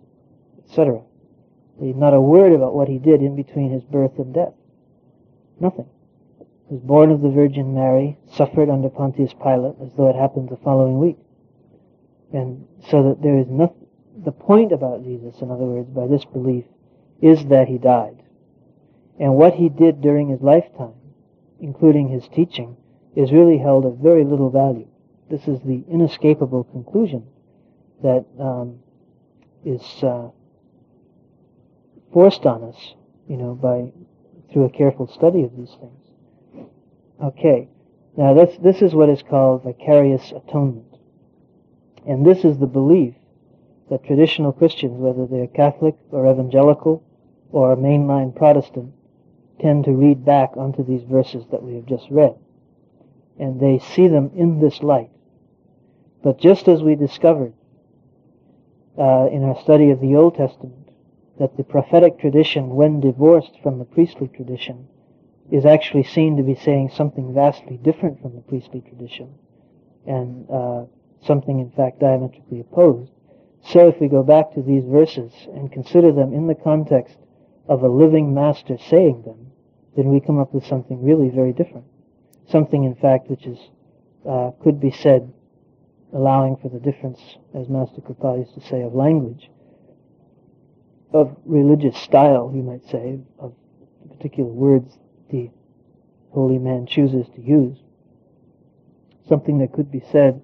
etc. 0.65 1.01
Not 1.79 2.15
a 2.15 2.21
word 2.21 2.53
about 2.53 2.75
what 2.75 2.89
he 2.89 2.99
did 2.99 3.23
in 3.23 3.37
between 3.37 3.71
his 3.71 3.83
birth 3.83 4.19
and 4.19 4.35
death. 4.35 4.55
Nothing. 5.61 5.89
He 6.69 6.75
was 6.75 6.83
born 6.83 7.11
of 7.11 7.23
the 7.23 7.31
Virgin 7.31 7.75
Mary, 7.75 8.19
suffered 8.33 8.71
under 8.71 8.89
Pontius 8.89 9.35
Pilate, 9.35 9.77
as 9.83 9.93
though 9.97 10.09
it 10.09 10.17
happened 10.17 10.49
the 10.49 10.57
following 10.59 10.99
week. 10.99 11.19
And 12.33 12.67
so 12.89 13.03
that 13.09 13.23
there 13.23 13.39
is 13.39 13.47
nothing, 13.49 13.87
the 14.25 14.33
point 14.33 14.73
about 14.73 15.05
Jesus, 15.05 15.41
in 15.41 15.51
other 15.51 15.65
words, 15.65 15.89
by 15.91 16.07
this 16.07 16.25
belief, 16.25 16.65
is 17.21 17.45
that 17.47 17.69
he 17.69 17.79
died. 17.79 18.22
And 19.19 19.37
what 19.37 19.55
he 19.55 19.69
did 19.69 20.01
during 20.01 20.29
his 20.29 20.41
lifetime, 20.41 20.95
including 21.61 22.09
his 22.09 22.27
teaching, 22.29 22.77
is 23.15 23.31
really 23.31 23.59
held 23.59 23.85
of 23.85 23.99
very 23.99 24.25
little 24.25 24.51
value. 24.51 24.89
This 25.31 25.47
is 25.49 25.61
the 25.61 25.85
inescapable 25.91 26.65
conclusion 26.65 27.27
that 28.03 28.25
um, 28.39 28.81
is 29.65 29.83
uh, 30.03 30.29
forced 32.13 32.47
on 32.47 32.65
us, 32.65 32.95
you 33.29 33.37
know, 33.37 33.55
by 33.55 33.93
through 34.53 34.65
a 34.65 34.71
careful 34.71 35.07
study 35.07 35.43
of 35.45 35.57
these 35.57 35.75
things. 35.81 36.69
Okay, 37.23 37.69
now 38.17 38.35
this 38.35 38.57
this 38.59 38.83
is 38.83 38.95
what 38.95 39.09
is 39.09 39.23
called 39.23 39.63
vicarious 39.63 40.33
atonement, 40.33 40.99
and 42.07 42.27
this 42.27 42.45
is 42.45 42.59
the 42.59 42.67
belief 42.67 43.15
that 43.91 44.05
traditional 44.05 44.53
Christians, 44.53 44.99
whether 44.99 45.27
they're 45.27 45.47
Catholic 45.47 45.97
or 46.11 46.31
evangelical 46.31 47.03
or 47.51 47.77
mainline 47.77 48.35
Protestant, 48.35 48.93
tend 49.61 49.85
to 49.85 49.93
read 49.93 50.25
back 50.25 50.57
onto 50.57 50.85
these 50.85 51.03
verses 51.03 51.45
that 51.51 51.63
we 51.63 51.75
have 51.75 51.87
just 51.87 52.07
read. 52.11 52.35
And 53.39 53.61
they 53.61 53.79
see 53.79 54.09
them 54.09 54.31
in 54.35 54.61
this 54.61 54.83
light. 54.83 55.11
But 56.23 56.39
just 56.39 56.69
as 56.69 56.83
we 56.83 56.95
discovered 56.95 57.55
uh, 58.99 59.29
in 59.33 59.43
our 59.45 59.59
study 59.63 59.91
of 59.91 60.01
the 60.01 60.17
Old 60.17 60.37
Testament 60.37 60.89
that 61.39 61.57
the 61.57 61.65
prophetic 61.65 62.19
tradition, 62.19 62.71
when 62.71 63.01
divorced 63.01 63.59
from 63.63 63.79
the 63.79 63.85
priestly 63.85 64.29
tradition, 64.29 64.87
is 65.51 65.67
actually 65.67 66.05
seen 66.05 66.37
to 66.37 66.43
be 66.43 66.55
saying 66.55 66.91
something 66.91 67.35
vastly 67.35 67.79
different 67.79 68.21
from 68.21 68.35
the 68.35 68.43
priestly 68.43 68.81
tradition, 68.81 69.35
and 70.07 70.49
uh, 70.51 70.85
something 71.25 71.59
in 71.59 71.71
fact 71.71 72.01
diametrically 72.01 72.61
opposed. 72.61 73.11
So 73.65 73.89
if 73.89 74.01
we 74.01 74.09
go 74.09 74.23
back 74.23 74.55
to 74.55 74.63
these 74.63 74.85
verses 74.85 75.33
and 75.55 75.71
consider 75.71 76.13
them 76.13 76.33
in 76.33 76.47
the 76.47 76.55
context 76.55 77.17
of 77.69 77.83
a 77.83 77.89
living 77.89 78.35
master 78.35 78.77
saying 78.89 79.23
them, 79.23 79.53
then 79.97 80.09
we 80.09 80.21
come 80.21 80.39
up 80.39 80.53
with 80.53 80.67
something 80.67 81.03
really 81.03 81.29
very 81.29 81.53
different. 81.53 81.85
Something, 82.49 82.85
in 82.85 82.95
fact, 82.95 83.31
which 83.31 83.47
is 83.47 83.59
uh, 84.29 84.51
could 84.63 84.81
be 84.81 84.91
said, 84.91 85.33
allowing 86.13 86.57
for 86.57 86.69
the 86.69 86.79
difference, 86.79 87.21
as 87.55 87.69
Master 87.69 88.01
Kirpal 88.01 88.39
used 88.39 88.55
to 88.55 88.61
say, 88.61 88.83
of 88.83 88.95
language, 88.95 89.51
of 91.13 91.37
religious 91.45 91.97
style, 91.99 92.53
you 92.55 92.63
might 92.63 92.85
say, 92.87 93.19
of 93.39 93.55
the 94.03 94.15
particular 94.15 94.51
words 94.51 94.99
the 95.31 95.51
holy 96.31 96.59
man 96.59 96.87
chooses 96.87 97.27
to 97.35 97.41
use. 97.41 97.79
Something 99.29 99.59
that 99.59 99.73
could 99.73 99.91
be 99.91 100.03
said 100.11 100.43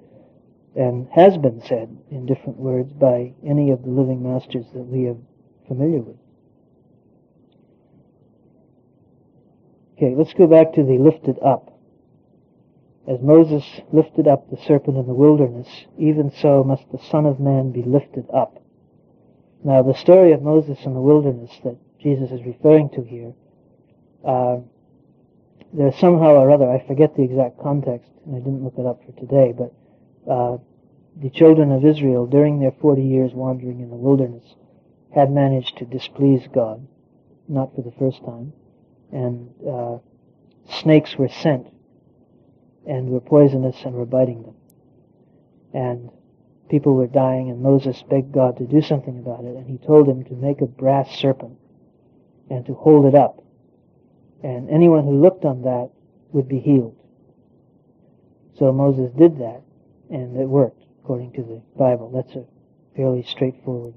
and 0.75 1.09
has 1.11 1.37
been 1.37 1.61
said 1.63 1.97
in 2.11 2.27
different 2.27 2.59
words 2.59 2.93
by 2.93 3.33
any 3.45 3.71
of 3.71 3.83
the 3.83 3.91
living 3.91 4.23
masters 4.23 4.67
that 4.73 4.85
we 4.85 5.07
are 5.09 5.17
familiar 5.67 6.01
with. 6.01 6.17
Okay, 9.99 10.15
let's 10.15 10.33
go 10.33 10.47
back 10.47 10.75
to 10.75 10.85
the 10.85 10.97
lifted 10.97 11.41
up. 11.41 11.77
As 13.09 13.21
Moses 13.21 13.65
lifted 13.93 14.29
up 14.29 14.49
the 14.49 14.57
serpent 14.57 14.97
in 14.97 15.09
the 15.09 15.13
wilderness, 15.13 15.67
even 15.99 16.31
so 16.31 16.63
must 16.63 16.85
the 16.93 17.03
Son 17.11 17.27
of 17.27 17.41
Man 17.41 17.73
be 17.73 17.83
lifted 17.83 18.31
up. 18.33 18.63
Now, 19.65 19.83
the 19.83 19.95
story 19.95 20.31
of 20.31 20.41
Moses 20.41 20.79
in 20.85 20.95
the 20.95 21.01
wilderness 21.01 21.51
that 21.65 21.77
Jesus 21.99 22.31
is 22.31 22.47
referring 22.47 22.91
to 22.91 23.03
here, 23.03 23.33
uh, 24.25 24.59
there's 25.73 25.97
somehow 25.97 26.37
or 26.37 26.53
other, 26.53 26.71
I 26.71 26.87
forget 26.87 27.17
the 27.17 27.25
exact 27.25 27.59
context, 27.61 28.09
and 28.25 28.37
I 28.37 28.39
didn't 28.39 28.63
look 28.63 28.79
it 28.79 28.87
up 28.87 29.01
for 29.05 29.11
today, 29.19 29.53
but 29.53 29.75
uh, 30.33 30.59
the 31.21 31.31
children 31.31 31.73
of 31.73 31.85
Israel, 31.85 32.25
during 32.25 32.61
their 32.61 32.71
40 32.81 33.03
years 33.03 33.33
wandering 33.35 33.81
in 33.81 33.91
the 33.91 33.97
wilderness, 33.97 34.45
had 35.13 35.33
managed 35.33 35.79
to 35.79 35.85
displease 35.85 36.47
God, 36.55 36.87
not 37.49 37.75
for 37.75 37.83
the 37.83 37.99
first 37.99 38.25
time 38.25 38.53
and 39.13 39.51
uh, 39.67 39.99
snakes 40.69 41.17
were 41.17 41.29
sent 41.29 41.67
and 42.87 43.09
were 43.11 43.21
poisonous 43.21 43.77
and 43.85 43.95
were 43.95 44.07
biting 44.07 44.43
them. 44.43 44.55
And 45.73 46.11
people 46.71 46.95
were 46.95 47.07
dying, 47.07 47.51
and 47.51 47.63
Moses 47.63 48.03
begged 48.09 48.33
God 48.33 48.57
to 48.59 48.65
do 48.65 48.81
something 48.81 49.19
about 49.19 49.45
it, 49.45 49.57
and 49.57 49.67
he 49.67 49.79
told 49.79 50.09
him 50.09 50.25
to 50.25 50.35
make 50.35 50.61
a 50.61 50.67
brass 50.67 51.11
serpent 51.17 51.59
and 52.51 52.65
to 52.67 52.75
hold 52.75 53.07
it 53.07 53.15
up. 53.15 53.43
And 54.43 54.71
anyone 54.71 55.05
who 55.05 55.21
looked 55.21 55.45
on 55.45 55.63
that 55.63 55.91
would 56.33 56.49
be 56.49 56.61
healed. 56.61 56.97
So 58.59 58.73
Moses 58.73 59.11
did 59.17 59.39
that, 59.39 59.63
and 60.11 60.37
it 60.39 60.49
worked, 60.49 60.83
according 61.03 61.33
to 61.33 61.43
the 61.43 61.63
Bible. 61.77 62.11
That's 62.11 62.35
a 62.35 62.45
fairly 62.97 63.23
straightforward 63.23 63.95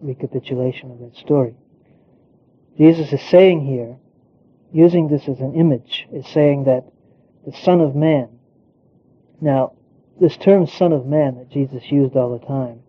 recapitulation 0.00 0.90
of 0.90 0.98
that 1.00 1.16
story. 1.16 1.54
Jesus 2.76 3.12
is 3.12 3.22
saying 3.22 3.64
here 3.64 3.96
using 4.74 5.06
this 5.06 5.28
as 5.28 5.40
an 5.40 5.54
image, 5.54 6.06
is 6.12 6.26
saying 6.26 6.64
that 6.64 6.84
the 7.46 7.52
Son 7.52 7.80
of 7.80 7.94
Man. 7.94 8.28
Now, 9.40 9.74
this 10.20 10.36
term 10.36 10.66
Son 10.66 10.92
of 10.92 11.06
Man 11.06 11.36
that 11.36 11.48
Jesus 11.48 11.90
used 11.92 12.16
all 12.16 12.36
the 12.36 12.44
time 12.44 12.80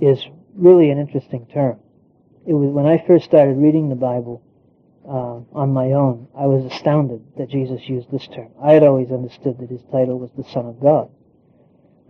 is 0.00 0.22
really 0.54 0.90
an 0.90 0.98
interesting 0.98 1.46
term. 1.46 1.78
It 2.46 2.52
was 2.52 2.70
when 2.70 2.86
I 2.86 3.02
first 3.06 3.24
started 3.24 3.56
reading 3.56 3.88
the 3.88 3.94
Bible 3.94 4.42
uh, 5.08 5.40
on 5.58 5.72
my 5.72 5.92
own, 5.92 6.28
I 6.36 6.46
was 6.46 6.70
astounded 6.70 7.22
that 7.38 7.48
Jesus 7.48 7.88
used 7.88 8.10
this 8.10 8.26
term. 8.26 8.50
I 8.62 8.74
had 8.74 8.82
always 8.82 9.10
understood 9.10 9.58
that 9.60 9.70
his 9.70 9.82
title 9.90 10.18
was 10.18 10.30
the 10.36 10.44
Son 10.44 10.66
of 10.66 10.78
God, 10.78 11.10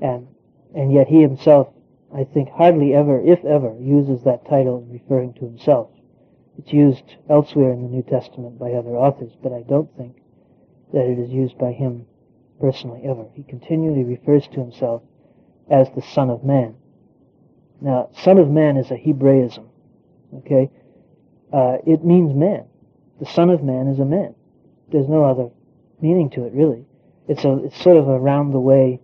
and 0.00 0.26
and 0.74 0.92
yet 0.92 1.06
he 1.06 1.20
himself, 1.20 1.68
I 2.14 2.24
think, 2.24 2.48
hardly 2.50 2.94
ever, 2.94 3.20
if 3.20 3.44
ever, 3.44 3.76
uses 3.78 4.24
that 4.24 4.48
title 4.48 4.86
referring 4.90 5.34
to 5.34 5.40
himself. 5.40 5.90
It's 6.60 6.74
used 6.74 7.16
elsewhere 7.30 7.72
in 7.72 7.80
the 7.80 7.88
New 7.88 8.02
Testament 8.02 8.58
by 8.58 8.72
other 8.72 8.90
authors, 8.90 9.32
but 9.42 9.50
I 9.50 9.62
don't 9.62 9.88
think 9.96 10.16
that 10.92 11.06
it 11.06 11.18
is 11.18 11.30
used 11.30 11.56
by 11.56 11.72
him 11.72 12.04
personally 12.60 13.00
ever. 13.04 13.24
He 13.32 13.44
continually 13.44 14.04
refers 14.04 14.46
to 14.48 14.60
himself 14.60 15.02
as 15.70 15.88
the 15.96 16.02
Son 16.02 16.28
of 16.28 16.44
Man. 16.44 16.74
Now, 17.80 18.10
Son 18.12 18.36
of 18.36 18.50
Man 18.50 18.76
is 18.76 18.90
a 18.90 18.96
Hebraism. 18.96 19.70
Okay? 20.34 20.70
Uh, 21.50 21.78
it 21.86 22.04
means 22.04 22.34
man. 22.34 22.66
The 23.20 23.26
Son 23.26 23.48
of 23.48 23.62
Man 23.62 23.88
is 23.88 23.98
a 23.98 24.04
man. 24.04 24.34
There's 24.92 25.08
no 25.08 25.24
other 25.24 25.48
meaning 26.02 26.28
to 26.30 26.44
it, 26.44 26.52
really. 26.52 26.84
It's 27.26 27.44
a, 27.44 27.64
it's 27.64 27.82
sort 27.82 27.96
of 27.96 28.06
a 28.06 28.18
round 28.18 28.52
the 28.52 28.60
way, 28.60 29.00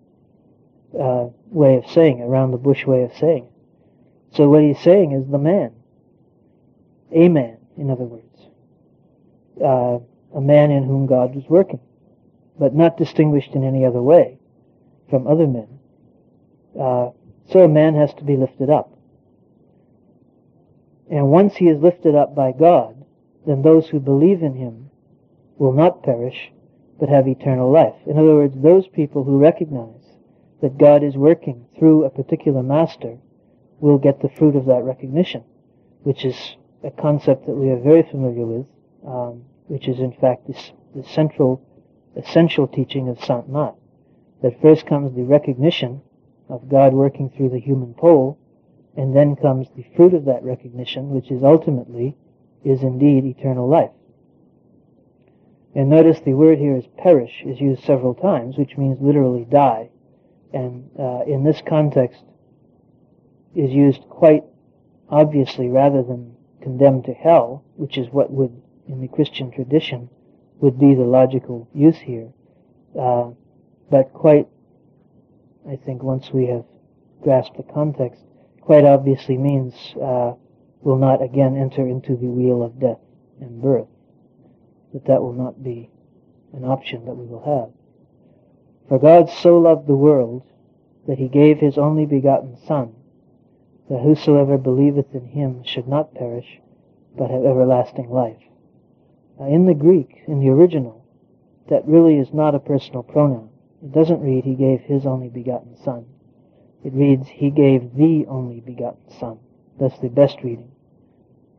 uh, 0.92 1.28
way 1.46 1.76
of 1.76 1.86
saying 1.90 2.18
it, 2.18 2.25
around 2.25 2.50
the 2.50 2.58
bush 2.58 2.84
way 2.84 3.04
of 3.04 3.16
saying 3.16 3.44
it. 3.44 4.36
So 4.36 4.46
what 4.50 4.62
he's 4.62 4.80
saying 4.80 5.12
is 5.12 5.26
the 5.26 5.38
man. 5.38 5.72
A 7.12 7.28
man, 7.28 7.58
in 7.76 7.90
other 7.90 8.04
words. 8.04 8.48
Uh, 9.62 9.98
a 10.36 10.40
man 10.40 10.70
in 10.70 10.84
whom 10.84 11.06
God 11.06 11.34
was 11.34 11.44
working, 11.48 11.80
but 12.58 12.75
not 12.75 12.96
distinguished 12.96 13.54
in 13.54 13.64
any 13.64 13.84
other 13.84 14.02
way 14.02 14.38
from 15.08 15.26
other 15.26 15.46
men. 15.46 15.68
Uh, 16.78 17.10
so 17.50 17.60
a 17.60 17.68
man 17.68 17.94
has 17.94 18.12
to 18.14 18.25
be 18.25 18.36
lifted 18.36 18.68
up. 18.70 18.92
And 21.10 21.30
once 21.30 21.54
he 21.56 21.68
is 21.68 21.80
lifted 21.80 22.14
up 22.14 22.34
by 22.34 22.52
God, 22.52 23.04
then 23.46 23.62
those 23.62 23.88
who 23.88 24.00
believe 24.00 24.42
in 24.42 24.54
him 24.54 24.90
will 25.56 25.72
not 25.72 26.02
perish, 26.02 26.50
but 26.98 27.08
have 27.08 27.28
eternal 27.28 27.70
life. 27.70 27.94
In 28.06 28.18
other 28.18 28.34
words, 28.34 28.54
those 28.56 28.88
people 28.88 29.22
who 29.22 29.38
recognize 29.38 30.02
that 30.60 30.78
God 30.78 31.04
is 31.04 31.16
working 31.16 31.66
through 31.78 32.04
a 32.04 32.10
particular 32.10 32.62
master 32.62 33.18
will 33.78 33.98
get 33.98 34.20
the 34.20 34.28
fruit 34.28 34.56
of 34.56 34.66
that 34.66 34.82
recognition, 34.82 35.44
which 36.02 36.25
is 36.25 36.56
a 36.85 36.90
concept 36.90 37.47
that 37.47 37.54
we 37.54 37.71
are 37.71 37.78
very 37.78 38.02
familiar 38.02 38.47
with, 38.47 38.66
um, 39.06 39.45
which 39.66 39.88
is 39.88 39.99
in 39.99 40.12
fact 40.12 40.47
the, 40.47 40.54
the 40.95 41.09
central, 41.09 41.62
essential 42.16 42.66
teaching 42.66 43.09
of 43.09 43.23
Sant 43.23 43.49
Mat. 43.49 43.75
That 44.42 44.61
first 44.61 44.87
comes 44.87 45.14
the 45.14 45.23
recognition 45.23 46.02
of 46.49 46.68
God 46.68 46.92
working 46.92 47.30
through 47.30 47.50
the 47.50 47.61
human 47.61 47.95
pole, 47.95 48.38
and 48.97 49.14
then 49.14 49.37
comes 49.37 49.68
the 49.76 49.85
fruit 49.95 50.14
of 50.14 50.25
that 50.26 50.42
recognition, 50.42 51.11
which 51.11 51.30
is 51.30 51.42
ultimately, 51.42 52.16
is 52.64 52.83
indeed 52.83 53.25
eternal 53.25 53.68
life. 53.68 53.90
And 55.75 55.90
notice 55.90 56.21
the 56.21 56.33
word 56.33 56.59
here 56.59 56.76
is 56.76 56.87
perish 56.97 57.42
is 57.45 57.61
used 57.61 57.85
several 57.85 58.14
times, 58.14 58.56
which 58.56 58.78
means 58.78 58.99
literally 59.00 59.45
die. 59.45 59.90
And 60.52 60.88
uh, 60.99 61.25
in 61.26 61.45
this 61.45 61.61
context, 61.66 62.23
is 63.56 63.71
used 63.71 64.02
quite 64.09 64.45
obviously 65.09 65.68
rather 65.68 66.02
than 66.02 66.35
condemned 66.66 67.04
to 67.04 67.14
hell, 67.14 67.62
which 67.76 67.96
is 67.96 68.08
what 68.11 68.28
would, 68.28 68.50
in 68.88 69.00
the 69.00 69.06
Christian 69.06 69.52
tradition, 69.52 70.08
would 70.58 70.80
be 70.80 70.96
the 70.96 71.04
logical 71.04 71.68
use 71.73 71.99
here. 71.99 72.32
Uh, 72.99 73.30
but 73.88 74.12
quite 74.12 74.49
I 75.70 75.76
think 75.76 76.02
once 76.02 76.32
we 76.32 76.46
have 76.46 76.64
grasped 77.23 77.56
the 77.56 77.62
context, 77.62 78.20
quite 78.61 78.85
obviously 78.85 79.38
means 79.38 79.75
uh, 80.02 80.32
will 80.80 80.99
not 80.99 81.23
again 81.23 81.56
enter 81.56 81.87
into 81.87 82.16
the 82.16 82.26
wheel 82.26 82.64
of 82.64 82.80
death 82.80 82.99
and 83.40 83.62
birth. 83.62 83.87
That 84.92 85.04
that 85.04 85.23
will 85.23 85.35
not 85.35 85.62
be 85.62 85.88
an 86.52 86.64
option 86.64 87.04
that 87.04 87.14
we 87.14 87.26
will 87.26 87.44
have. 87.44 87.70
For 88.88 88.99
God 88.99 89.30
so 89.30 89.58
loved 89.58 89.87
the 89.87 89.94
world 89.94 90.42
that 91.06 91.18
he 91.18 91.28
gave 91.28 91.61
his 91.61 91.78
only 91.78 92.06
begotten 92.06 92.56
Son, 92.66 92.92
that 93.88 94.00
whosoever 94.00 94.58
believeth 94.58 95.14
in 95.14 95.26
him 95.26 95.62
should 95.64 95.86
not 95.86 96.14
perish, 96.14 96.60
but 97.16 97.30
have 97.30 97.44
everlasting 97.44 98.10
life. 98.10 98.42
Now, 99.38 99.46
in 99.46 99.66
the 99.66 99.75
Greek, 99.75 100.22
in 100.26 100.40
the 100.40 100.49
original, 100.49 101.04
that 101.68 101.86
really 101.86 102.18
is 102.18 102.32
not 102.32 102.54
a 102.54 102.60
personal 102.60 103.02
pronoun. 103.02 103.50
It 103.82 103.92
doesn't 103.92 104.20
read, 104.20 104.44
He 104.44 104.54
gave 104.54 104.80
His 104.80 105.06
only 105.06 105.28
begotten 105.28 105.76
Son. 105.76 106.06
It 106.84 106.92
reads, 106.92 107.28
He 107.28 107.50
gave 107.50 107.94
the 107.94 108.26
only 108.26 108.60
begotten 108.60 109.10
Son. 109.18 109.38
That's 109.78 109.99
the 109.99 110.08
best 110.08 110.42
reading. 110.42 110.70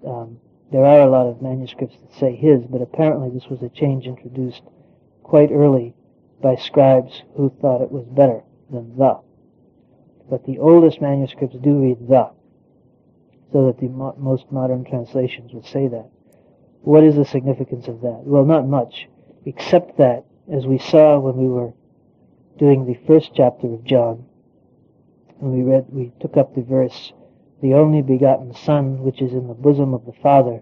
Um, 0.05 0.39
there 0.71 0.85
are 0.85 1.01
a 1.01 1.09
lot 1.09 1.27
of 1.27 1.41
manuscripts 1.41 1.97
that 2.01 2.13
say 2.13 2.35
His, 2.35 2.65
but 2.65 2.81
apparently 2.81 3.29
this 3.29 3.47
was 3.49 3.61
a 3.61 3.69
change 3.69 4.05
introduced 4.05 4.63
quite 5.23 5.51
early 5.51 5.93
by 6.41 6.55
scribes 6.55 7.23
who 7.35 7.49
thought 7.61 7.81
it 7.81 7.91
was 7.91 8.05
better 8.05 8.43
than 8.69 8.97
the. 8.97 9.26
But 10.29 10.45
the 10.45 10.59
oldest 10.59 11.01
manuscripts 11.01 11.55
do 11.57 11.79
read 11.81 12.07
the, 12.07 12.31
so 13.51 13.67
that 13.67 13.79
the 13.79 13.87
mo- 13.87 14.15
most 14.17 14.51
modern 14.51 14.83
translations 14.83 15.53
would 15.53 15.65
say 15.65 15.87
that. 15.87 16.09
What 16.81 17.03
is 17.03 17.15
the 17.15 17.25
significance 17.25 17.87
of 17.87 18.01
that? 18.01 18.21
Well, 18.23 18.45
not 18.45 18.67
much, 18.67 19.07
except 19.45 19.97
that, 19.97 20.25
as 20.51 20.65
we 20.65 20.77
saw 20.77 21.19
when 21.19 21.37
we 21.37 21.47
were 21.47 21.73
doing 22.57 22.85
the 22.85 22.99
first 23.05 23.31
chapter 23.33 23.67
of 23.67 23.83
John, 23.83 24.25
and 25.39 25.53
we 25.53 25.63
read, 25.63 25.85
we 25.89 26.11
took 26.19 26.35
up 26.37 26.55
the 26.55 26.61
verse, 26.61 27.13
the 27.61 27.73
only 27.73 28.01
begotten 28.01 28.53
Son, 28.53 29.01
which 29.03 29.21
is 29.21 29.33
in 29.33 29.47
the 29.47 29.53
bosom 29.53 29.93
of 29.93 30.05
the 30.05 30.13
Father, 30.13 30.61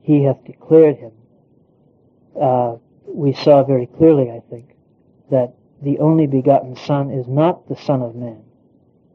he 0.00 0.24
hath 0.24 0.44
declared 0.44 0.96
him. 0.96 1.12
Uh, 2.40 2.76
we 3.06 3.32
saw 3.32 3.62
very 3.62 3.86
clearly, 3.86 4.30
I 4.30 4.40
think, 4.50 4.74
that 5.30 5.54
the 5.82 5.98
only 5.98 6.26
begotten 6.26 6.76
Son 6.76 7.10
is 7.10 7.26
not 7.26 7.68
the 7.68 7.76
Son 7.76 8.02
of 8.02 8.14
Man. 8.14 8.42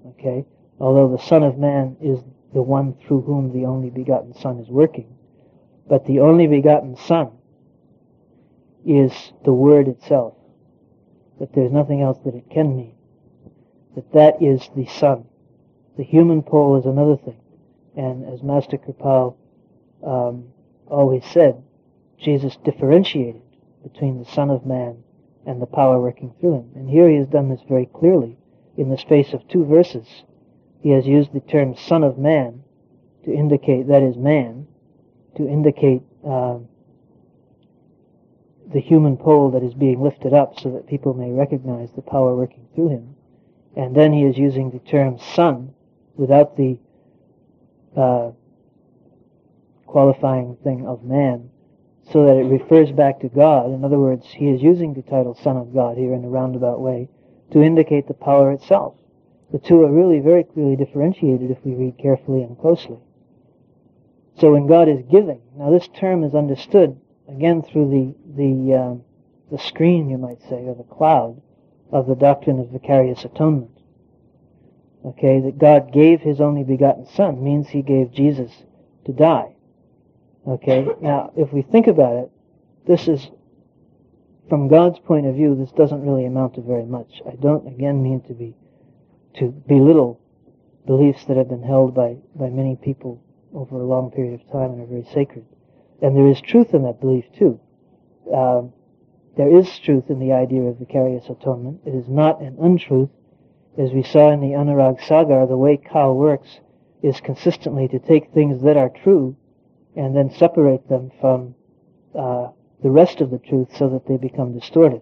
Okay? 0.09 0.45
Although 0.79 1.15
the 1.15 1.23
Son 1.23 1.43
of 1.43 1.57
Man 1.57 1.97
is 2.01 2.19
the 2.53 2.61
one 2.61 2.95
through 2.95 3.21
whom 3.21 3.51
the 3.51 3.65
only 3.65 3.89
begotten 3.89 4.33
Son 4.33 4.59
is 4.59 4.69
working. 4.69 5.17
But 5.87 6.05
the 6.05 6.19
only 6.19 6.47
begotten 6.47 6.95
Son 6.95 7.31
is 8.85 9.33
the 9.43 9.53
Word 9.53 9.87
itself 9.87 10.35
that 11.39 11.53
there's 11.53 11.71
nothing 11.71 12.01
else 12.01 12.17
that 12.25 12.35
it 12.35 12.49
can 12.49 12.75
mean. 12.75 12.95
That 13.95 14.11
that 14.13 14.41
is 14.41 14.69
the 14.75 14.85
Son. 14.85 15.25
The 15.97 16.03
human 16.03 16.41
pole 16.41 16.77
is 16.77 16.85
another 16.85 17.17
thing. 17.17 17.39
And 17.95 18.25
as 18.25 18.43
Master 18.43 18.77
Kirpal 18.77 19.35
um, 20.03 20.45
always 20.87 21.25
said, 21.25 21.61
Jesus 22.19 22.57
differentiated 22.63 23.41
between 23.83 24.19
the 24.19 24.29
Son 24.29 24.49
of 24.49 24.65
Man 24.65 25.03
and 25.45 25.61
the 25.61 25.65
power 25.65 25.99
working 25.99 26.33
through 26.39 26.55
him. 26.55 26.71
And 26.75 26.89
here 26.89 27.09
he 27.09 27.15
has 27.17 27.27
done 27.27 27.49
this 27.49 27.61
very 27.67 27.85
clearly 27.85 28.37
in 28.77 28.89
the 28.89 28.97
space 28.97 29.33
of 29.33 29.47
two 29.47 29.65
verses. 29.65 30.23
He 30.81 30.91
has 30.91 31.05
used 31.05 31.33
the 31.33 31.41
term 31.41 31.75
Son 31.75 32.03
of 32.03 32.17
Man 32.17 32.63
to 33.25 33.33
indicate 33.33 33.87
that 33.87 34.03
is 34.03 34.15
man, 34.15 34.67
to 35.35 35.47
indicate 35.47 36.03
um, 36.23 36.67
the 38.71 38.79
human 38.79 39.17
pole 39.17 39.51
that 39.51 39.63
is 39.63 39.73
being 39.73 40.01
lifted 40.01 40.33
up 40.33 40.59
so 40.59 40.71
that 40.71 40.87
people 40.87 41.13
may 41.13 41.31
recognize 41.31 41.89
the 41.95 42.01
power 42.01 42.35
working 42.35 42.67
through 42.75 42.89
him. 42.89 43.15
And 43.75 43.95
then 43.95 44.13
he 44.13 44.23
is 44.23 44.37
using 44.37 44.71
the 44.71 44.79
term 44.79 45.19
son 45.19 45.73
without 46.15 46.55
the 46.55 46.77
uh, 47.95 48.31
qualifying 49.85 50.57
thing 50.63 50.85
of 50.85 51.03
man 51.03 51.49
so 52.11 52.25
that 52.25 52.37
it 52.37 52.45
refers 52.45 52.91
back 52.91 53.19
to 53.19 53.29
God. 53.29 53.71
In 53.71 53.83
other 53.83 53.99
words, 53.99 54.25
he 54.27 54.47
is 54.47 54.61
using 54.61 54.93
the 54.93 55.01
title 55.01 55.37
Son 55.43 55.57
of 55.57 55.73
God 55.73 55.97
here 55.97 56.13
in 56.13 56.23
a 56.23 56.29
roundabout 56.29 56.79
way 56.79 57.09
to 57.51 57.61
indicate 57.61 58.07
the 58.07 58.13
power 58.13 58.51
itself. 58.51 58.95
The 59.51 59.59
two 59.59 59.81
are 59.83 59.91
really 59.91 60.19
very 60.19 60.43
clearly 60.43 60.75
differentiated 60.75 61.49
if 61.49 61.57
we 61.63 61.73
read 61.73 61.97
carefully 61.97 62.43
and 62.43 62.59
closely. 62.59 62.97
So 64.39 64.53
when 64.53 64.67
God 64.67 64.89
is 64.89 65.01
giving, 65.09 65.41
now 65.57 65.71
this 65.71 65.87
term 65.87 66.23
is 66.23 66.35
understood 66.35 66.99
again 67.27 67.61
through 67.63 67.89
the 67.89 68.15
the 68.35 68.73
uh, 68.75 68.95
the 69.51 69.57
screen, 69.57 70.09
you 70.09 70.17
might 70.17 70.41
say, 70.43 70.65
or 70.65 70.75
the 70.75 70.83
cloud 70.83 71.41
of 71.91 72.07
the 72.07 72.15
doctrine 72.15 72.59
of 72.59 72.69
vicarious 72.69 73.23
atonement. 73.23 73.71
Okay, 75.05 75.39
that 75.39 75.57
God 75.57 75.93
gave 75.93 76.21
His 76.21 76.41
only 76.41 76.63
begotten 76.63 77.07
Son 77.07 77.41
means 77.41 77.69
He 77.69 77.81
gave 77.81 78.11
Jesus 78.11 78.51
to 79.05 79.13
die. 79.13 79.55
Okay, 80.45 80.85
now 81.01 81.31
if 81.37 81.53
we 81.53 81.61
think 81.61 81.87
about 81.87 82.15
it, 82.15 82.31
this 82.85 83.07
is 83.07 83.29
from 84.49 84.67
God's 84.67 84.99
point 84.99 85.25
of 85.25 85.35
view, 85.35 85.55
this 85.55 85.71
doesn't 85.71 86.01
really 86.01 86.25
amount 86.25 86.55
to 86.55 86.61
very 86.61 86.85
much. 86.85 87.21
I 87.27 87.35
don't 87.35 87.67
again 87.67 88.01
mean 88.01 88.21
to 88.27 88.33
be 88.33 88.55
to 89.35 89.49
belittle 89.67 90.19
beliefs 90.85 91.25
that 91.25 91.37
have 91.37 91.49
been 91.49 91.63
held 91.63 91.93
by, 91.93 92.17
by 92.35 92.49
many 92.49 92.75
people 92.75 93.21
over 93.53 93.79
a 93.79 93.85
long 93.85 94.09
period 94.09 94.39
of 94.39 94.51
time 94.51 94.71
and 94.71 94.81
are 94.81 94.85
very 94.85 95.07
sacred. 95.13 95.45
And 96.01 96.15
there 96.15 96.27
is 96.27 96.41
truth 96.41 96.73
in 96.73 96.83
that 96.83 96.99
belief 96.99 97.25
too. 97.37 97.59
Um, 98.33 98.73
there 99.35 99.55
is 99.55 99.77
truth 99.79 100.09
in 100.09 100.19
the 100.19 100.31
idea 100.31 100.61
of 100.61 100.79
vicarious 100.79 101.25
atonement. 101.29 101.81
It 101.85 101.93
is 101.93 102.07
not 102.07 102.41
an 102.41 102.57
untruth. 102.59 103.09
As 103.77 103.91
we 103.91 104.01
saw 104.01 104.31
in 104.31 104.41
the 104.41 104.55
Anurag 104.55 105.05
Sagar, 105.05 105.45
the 105.45 105.57
way 105.57 105.77
Kal 105.77 106.15
works 106.15 106.59
is 107.03 107.21
consistently 107.21 107.87
to 107.89 107.99
take 107.99 108.31
things 108.31 108.63
that 108.63 108.77
are 108.77 108.89
true 108.89 109.35
and 109.95 110.15
then 110.15 110.31
separate 110.31 110.89
them 110.89 111.11
from 111.21 111.53
uh, 112.17 112.47
the 112.83 112.89
rest 112.91 113.21
of 113.21 113.31
the 113.31 113.39
truth 113.39 113.75
so 113.75 113.89
that 113.89 114.07
they 114.07 114.17
become 114.17 114.57
distorted. 114.57 115.01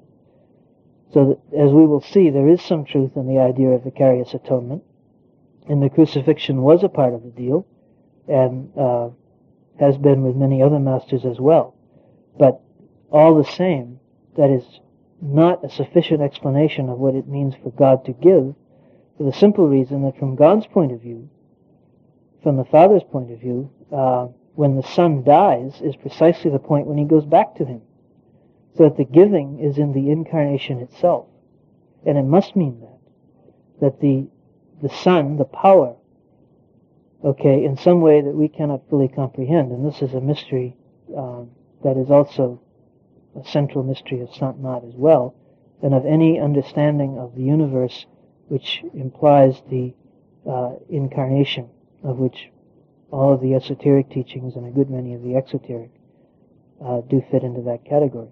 So 1.13 1.25
that, 1.25 1.59
as 1.59 1.71
we 1.71 1.85
will 1.85 2.01
see, 2.01 2.29
there 2.29 2.47
is 2.47 2.61
some 2.61 2.85
truth 2.85 3.11
in 3.15 3.27
the 3.27 3.39
idea 3.39 3.69
of 3.69 3.83
vicarious 3.83 4.33
atonement, 4.33 4.83
and 5.67 5.81
the 5.81 5.89
crucifixion 5.89 6.61
was 6.61 6.83
a 6.83 6.89
part 6.89 7.13
of 7.13 7.23
the 7.23 7.29
deal, 7.29 7.65
and 8.27 8.71
uh, 8.77 9.09
has 9.79 9.97
been 9.97 10.23
with 10.23 10.35
many 10.35 10.61
other 10.61 10.79
masters 10.79 11.25
as 11.25 11.39
well. 11.39 11.75
But 12.37 12.61
all 13.11 13.35
the 13.35 13.49
same, 13.49 13.99
that 14.35 14.49
is 14.49 14.63
not 15.21 15.63
a 15.63 15.69
sufficient 15.69 16.21
explanation 16.21 16.89
of 16.89 16.97
what 16.97 17.15
it 17.15 17.27
means 17.27 17.55
for 17.61 17.71
God 17.71 18.05
to 18.05 18.13
give, 18.13 18.55
for 19.17 19.23
the 19.23 19.33
simple 19.33 19.67
reason 19.67 20.03
that 20.03 20.17
from 20.17 20.35
God's 20.35 20.67
point 20.67 20.91
of 20.91 21.01
view, 21.01 21.29
from 22.43 22.57
the 22.57 22.65
Father's 22.65 23.03
point 23.03 23.31
of 23.31 23.39
view, 23.39 23.71
uh, 23.91 24.27
when 24.55 24.75
the 24.75 24.83
Son 24.83 25.23
dies 25.23 25.81
is 25.81 25.95
precisely 25.95 26.49
the 26.49 26.59
point 26.59 26.87
when 26.87 26.97
he 26.97 27.05
goes 27.05 27.25
back 27.25 27.55
to 27.55 27.65
him. 27.65 27.81
So 28.77 28.83
that 28.83 28.97
the 28.97 29.05
giving 29.05 29.59
is 29.59 29.77
in 29.77 29.93
the 29.93 30.09
incarnation 30.09 30.79
itself. 30.79 31.27
And 32.05 32.17
it 32.17 32.23
must 32.25 32.55
mean 32.55 32.81
that. 32.81 32.99
That 33.81 33.99
the, 34.01 34.27
the 34.81 34.89
Son, 34.89 35.37
the 35.37 35.45
power, 35.45 35.95
okay, 37.23 37.63
in 37.63 37.77
some 37.77 38.01
way 38.01 38.21
that 38.21 38.35
we 38.35 38.47
cannot 38.47 38.89
fully 38.89 39.07
comprehend, 39.07 39.71
and 39.71 39.85
this 39.85 40.01
is 40.01 40.13
a 40.13 40.21
mystery 40.21 40.75
um, 41.15 41.49
that 41.83 41.97
is 41.97 42.09
also 42.09 42.61
a 43.39 43.45
central 43.45 43.83
mystery 43.83 44.21
of 44.21 44.33
Sant 44.33 44.59
Mat 44.59 44.83
as 44.87 44.93
well, 44.95 45.35
and 45.81 45.93
of 45.93 46.05
any 46.05 46.39
understanding 46.39 47.17
of 47.17 47.35
the 47.35 47.43
universe 47.43 48.05
which 48.47 48.83
implies 48.93 49.61
the 49.69 49.93
uh, 50.49 50.73
incarnation, 50.89 51.69
of 52.03 52.17
which 52.17 52.49
all 53.15 53.33
of 53.33 53.39
the 53.39 53.53
esoteric 53.53 54.09
teachings 54.09 54.57
and 54.57 54.67
a 54.67 54.69
good 54.69 54.89
many 54.89 55.13
of 55.13 55.23
the 55.23 55.35
exoteric 55.35 55.89
uh, 56.83 56.99
do 57.01 57.23
fit 57.31 57.43
into 57.43 57.61
that 57.61 57.85
category. 57.85 58.27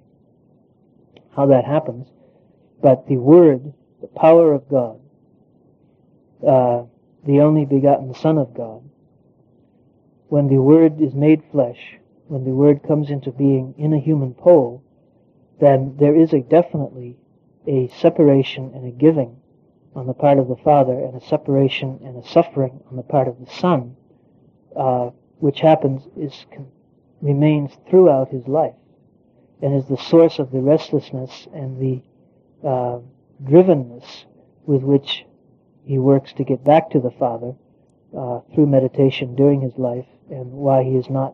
How 1.33 1.45
that 1.47 1.63
happens, 1.63 2.07
but 2.81 3.07
the 3.07 3.15
Word, 3.15 3.73
the 4.01 4.07
power 4.07 4.53
of 4.53 4.67
God, 4.69 4.99
uh, 6.45 6.83
the 7.25 7.39
only 7.39 7.65
begotten 7.65 8.13
Son 8.13 8.37
of 8.37 8.53
God, 8.53 8.83
when 10.27 10.47
the 10.49 10.61
Word 10.61 10.99
is 10.99 11.13
made 11.13 11.41
flesh, 11.49 11.95
when 12.27 12.43
the 12.43 12.51
Word 12.51 12.83
comes 12.85 13.09
into 13.09 13.31
being 13.31 13.73
in 13.77 13.93
a 13.93 13.99
human 13.99 14.33
pole, 14.33 14.83
then 15.61 15.95
there 15.97 16.15
is 16.15 16.33
a 16.33 16.41
definitely 16.41 17.15
a 17.65 17.87
separation 17.87 18.73
and 18.75 18.85
a 18.85 18.91
giving 18.91 19.37
on 19.95 20.07
the 20.07 20.13
part 20.13 20.39
of 20.39 20.49
the 20.49 20.57
Father 20.57 20.99
and 20.99 21.15
a 21.15 21.25
separation 21.25 22.01
and 22.03 22.21
a 22.21 22.27
suffering 22.27 22.83
on 22.89 22.97
the 22.97 23.03
part 23.03 23.29
of 23.29 23.39
the 23.39 23.49
Son, 23.49 23.95
uh, 24.75 25.09
which 25.39 25.59
happens 25.59 26.03
is 26.17 26.45
remains 27.21 27.71
throughout 27.89 28.29
his 28.29 28.47
life 28.47 28.75
and 29.61 29.73
is 29.73 29.87
the 29.87 29.97
source 29.97 30.39
of 30.39 30.51
the 30.51 30.59
restlessness 30.59 31.47
and 31.53 31.79
the 31.79 32.01
uh, 32.67 32.99
drivenness 33.43 34.25
with 34.65 34.81
which 34.81 35.25
he 35.85 35.97
works 35.97 36.33
to 36.33 36.43
get 36.43 36.63
back 36.63 36.89
to 36.89 36.99
the 36.99 37.11
Father 37.11 37.53
uh, 38.17 38.39
through 38.53 38.65
meditation 38.67 39.35
during 39.35 39.61
his 39.61 39.77
life 39.77 40.05
and 40.29 40.51
why 40.51 40.83
he 40.83 40.95
is 40.95 41.09
not 41.09 41.33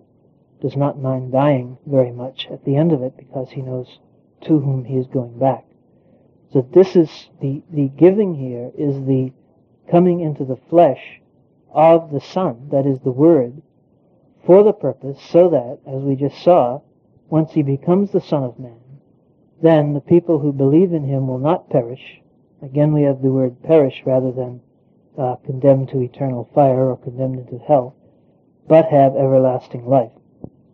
does 0.62 0.76
not 0.76 1.00
mind 1.00 1.32
dying 1.32 1.78
very 1.86 2.12
much 2.12 2.48
at 2.52 2.64
the 2.66 2.76
end 2.76 2.92
of 2.92 3.02
it 3.02 3.16
because 3.18 3.50
he 3.52 3.62
knows 3.62 4.00
to 4.42 4.60
whom 4.60 4.84
he 4.84 4.98
is 4.98 5.08
going 5.08 5.38
back. 5.40 5.66
So 6.52 6.68
this 6.74 6.96
is 6.96 7.30
the, 7.42 7.62
the 7.72 7.88
giving 7.88 8.36
here 8.36 8.72
is 8.78 9.06
the 9.06 9.32
coming 9.90 10.20
into 10.20 10.44
the 10.46 10.58
flesh 10.70 11.19
of 11.72 12.12
the 12.12 12.22
Son, 12.22 12.70
that 12.72 12.86
is 12.86 13.00
the 13.00 13.12
Word, 13.12 13.62
for 14.46 14.64
the 14.64 14.74
purpose 14.74 15.20
so 15.30 15.50
that, 15.50 15.80
as 15.88 16.02
we 16.02 16.16
just 16.16 16.42
saw, 16.42 16.82
once 17.30 17.52
he 17.54 17.62
becomes 17.62 18.12
the 18.12 18.22
Son 18.22 18.44
of 18.44 18.58
Man, 18.60 18.80
then 19.62 19.94
the 19.94 20.02
people 20.02 20.40
who 20.40 20.52
believe 20.52 20.94
in 20.94 21.04
him 21.04 21.28
will 21.28 21.38
not 21.38 21.70
perish. 21.70 22.22
Again, 22.62 22.94
we 22.94 23.04
have 23.04 23.22
the 23.22 23.32
word 23.32 23.62
perish 23.64 24.02
rather 24.06 24.32
than 24.32 24.62
uh, 25.18 25.36
condemned 25.46 25.90
to 25.90 26.02
eternal 26.02 26.50
fire 26.54 26.90
or 26.90 26.98
condemned 26.98 27.40
into 27.40 27.60
hell, 27.60 27.96
but 28.68 28.86
have 28.86 29.16
everlasting 29.16 29.86
life. 29.86 30.12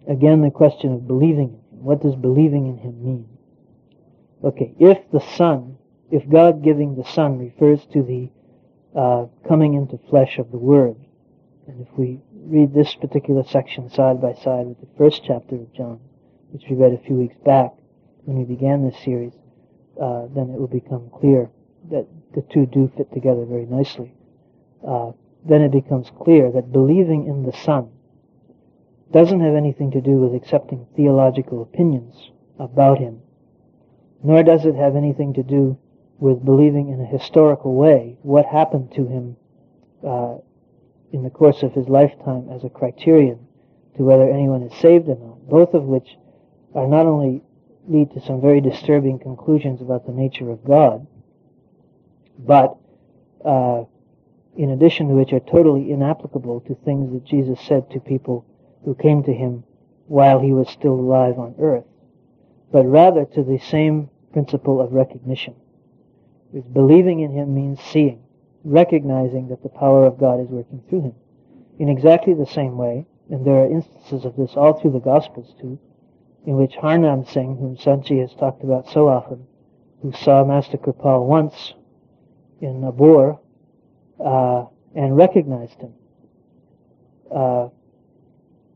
Again, 0.07 0.41
the 0.41 0.51
question 0.51 0.93
of 0.93 1.07
believing 1.07 1.49
in 1.49 1.77
him. 1.77 1.83
What 1.83 2.01
does 2.01 2.15
believing 2.15 2.67
in 2.67 2.77
him 2.77 3.03
mean? 3.03 3.27
Okay, 4.43 4.73
if 4.79 4.99
the 5.11 5.19
Son, 5.19 5.77
if 6.11 6.27
God 6.29 6.63
giving 6.63 6.95
the 6.95 7.03
Son 7.03 7.37
refers 7.37 7.85
to 7.87 8.03
the 8.03 8.29
uh, 8.95 9.25
coming 9.47 9.73
into 9.73 9.97
flesh 10.09 10.37
of 10.37 10.51
the 10.51 10.57
Word, 10.57 10.95
and 11.67 11.85
if 11.85 11.97
we 11.97 12.19
read 12.33 12.73
this 12.73 12.95
particular 12.95 13.43
section 13.43 13.89
side 13.89 14.21
by 14.21 14.33
side 14.33 14.67
with 14.67 14.79
the 14.79 14.97
first 14.97 15.23
chapter 15.25 15.55
of 15.55 15.73
John, 15.73 15.99
which 16.51 16.63
we 16.69 16.75
read 16.75 16.93
a 16.93 17.05
few 17.05 17.15
weeks 17.15 17.35
back 17.43 17.73
when 18.23 18.37
we 18.37 18.43
began 18.45 18.85
this 18.85 18.97
series, 19.03 19.33
uh, 20.01 20.27
then 20.33 20.49
it 20.49 20.59
will 20.59 20.67
become 20.67 21.09
clear 21.09 21.49
that 21.91 22.07
the 22.33 22.41
two 22.53 22.65
do 22.65 22.91
fit 22.95 23.11
together 23.13 23.45
very 23.45 23.65
nicely. 23.65 24.13
Uh, 24.87 25.11
then 25.47 25.61
it 25.61 25.71
becomes 25.71 26.11
clear 26.21 26.51
that 26.51 26.71
believing 26.71 27.27
in 27.27 27.43
the 27.43 27.53
Son 27.63 27.89
doesn't 29.11 29.41
have 29.41 29.55
anything 29.55 29.91
to 29.91 30.01
do 30.01 30.17
with 30.17 30.33
accepting 30.33 30.87
theological 30.95 31.61
opinions 31.61 32.31
about 32.59 32.99
Him 32.99 33.21
nor 34.25 34.41
does 34.41 34.65
it 34.65 34.73
have 34.73 34.95
anything 34.95 35.33
to 35.33 35.43
do 35.43 35.77
with 36.19 36.43
believing 36.43 36.89
in 36.89 37.01
a 37.01 37.05
historical 37.05 37.75
way 37.75 38.17
what 38.21 38.45
happened 38.45 38.91
to 38.93 39.05
him 39.05 39.35
uh, 40.05 40.35
in 41.11 41.23
the 41.23 41.29
course 41.29 41.63
of 41.63 41.73
his 41.73 41.87
lifetime 41.87 42.49
as 42.49 42.63
a 42.63 42.69
criterion 42.69 43.39
to 43.97 44.03
whether 44.03 44.29
anyone 44.29 44.63
is 44.63 44.73
saved 44.79 45.07
or 45.07 45.17
not, 45.17 45.47
both 45.47 45.73
of 45.73 45.83
which 45.83 46.17
are 46.73 46.87
not 46.87 47.05
only 47.05 47.41
lead 47.87 48.11
to 48.11 48.21
some 48.21 48.41
very 48.41 48.61
disturbing 48.61 49.19
conclusions 49.19 49.81
about 49.81 50.05
the 50.05 50.11
nature 50.11 50.49
of 50.49 50.63
God, 50.65 51.05
but 52.39 52.75
uh, 53.45 53.83
in 54.57 54.71
addition 54.71 55.07
to 55.07 55.13
which 55.13 55.33
are 55.33 55.39
totally 55.39 55.91
inapplicable 55.91 56.61
to 56.61 56.75
things 56.75 57.11
that 57.13 57.25
Jesus 57.25 57.59
said 57.61 57.89
to 57.91 57.99
people 57.99 58.45
who 58.83 58.95
came 58.95 59.23
to 59.23 59.33
him 59.33 59.63
while 60.07 60.39
he 60.39 60.51
was 60.51 60.69
still 60.69 60.93
alive 60.93 61.37
on 61.37 61.55
earth, 61.59 61.85
but 62.71 62.85
rather 62.85 63.25
to 63.25 63.43
the 63.43 63.57
same 63.57 64.09
principle 64.33 64.81
of 64.81 64.93
recognition. 64.93 65.55
Because 66.55 66.71
believing 66.71 67.19
in 67.19 67.33
him 67.33 67.53
means 67.53 67.81
seeing, 67.81 68.23
recognizing 68.63 69.49
that 69.49 69.61
the 69.61 69.67
power 69.67 70.05
of 70.05 70.17
God 70.17 70.39
is 70.39 70.47
working 70.47 70.81
through 70.87 71.01
him. 71.01 71.15
In 71.79 71.89
exactly 71.89 72.33
the 72.33 72.45
same 72.45 72.77
way, 72.77 73.05
and 73.29 73.45
there 73.45 73.65
are 73.65 73.69
instances 73.69 74.23
of 74.23 74.37
this 74.37 74.55
all 74.55 74.79
through 74.79 74.91
the 74.91 75.01
Gospels 75.01 75.53
too, 75.59 75.77
in 76.45 76.55
which 76.55 76.75
Harnam 76.75 77.29
Singh, 77.29 77.57
whom 77.57 77.75
Sant 77.75 78.05
Ji 78.05 78.19
has 78.19 78.33
talked 78.35 78.63
about 78.63 78.87
so 78.87 79.09
often, 79.09 79.45
who 80.01 80.13
saw 80.13 80.45
Master 80.45 80.77
Kirpal 80.77 81.25
once 81.25 81.73
in 82.61 82.79
Nabur 82.79 83.37
uh, 84.23 84.63
and 84.95 85.17
recognized 85.17 85.81
him, 85.81 85.93
uh, 87.35 87.67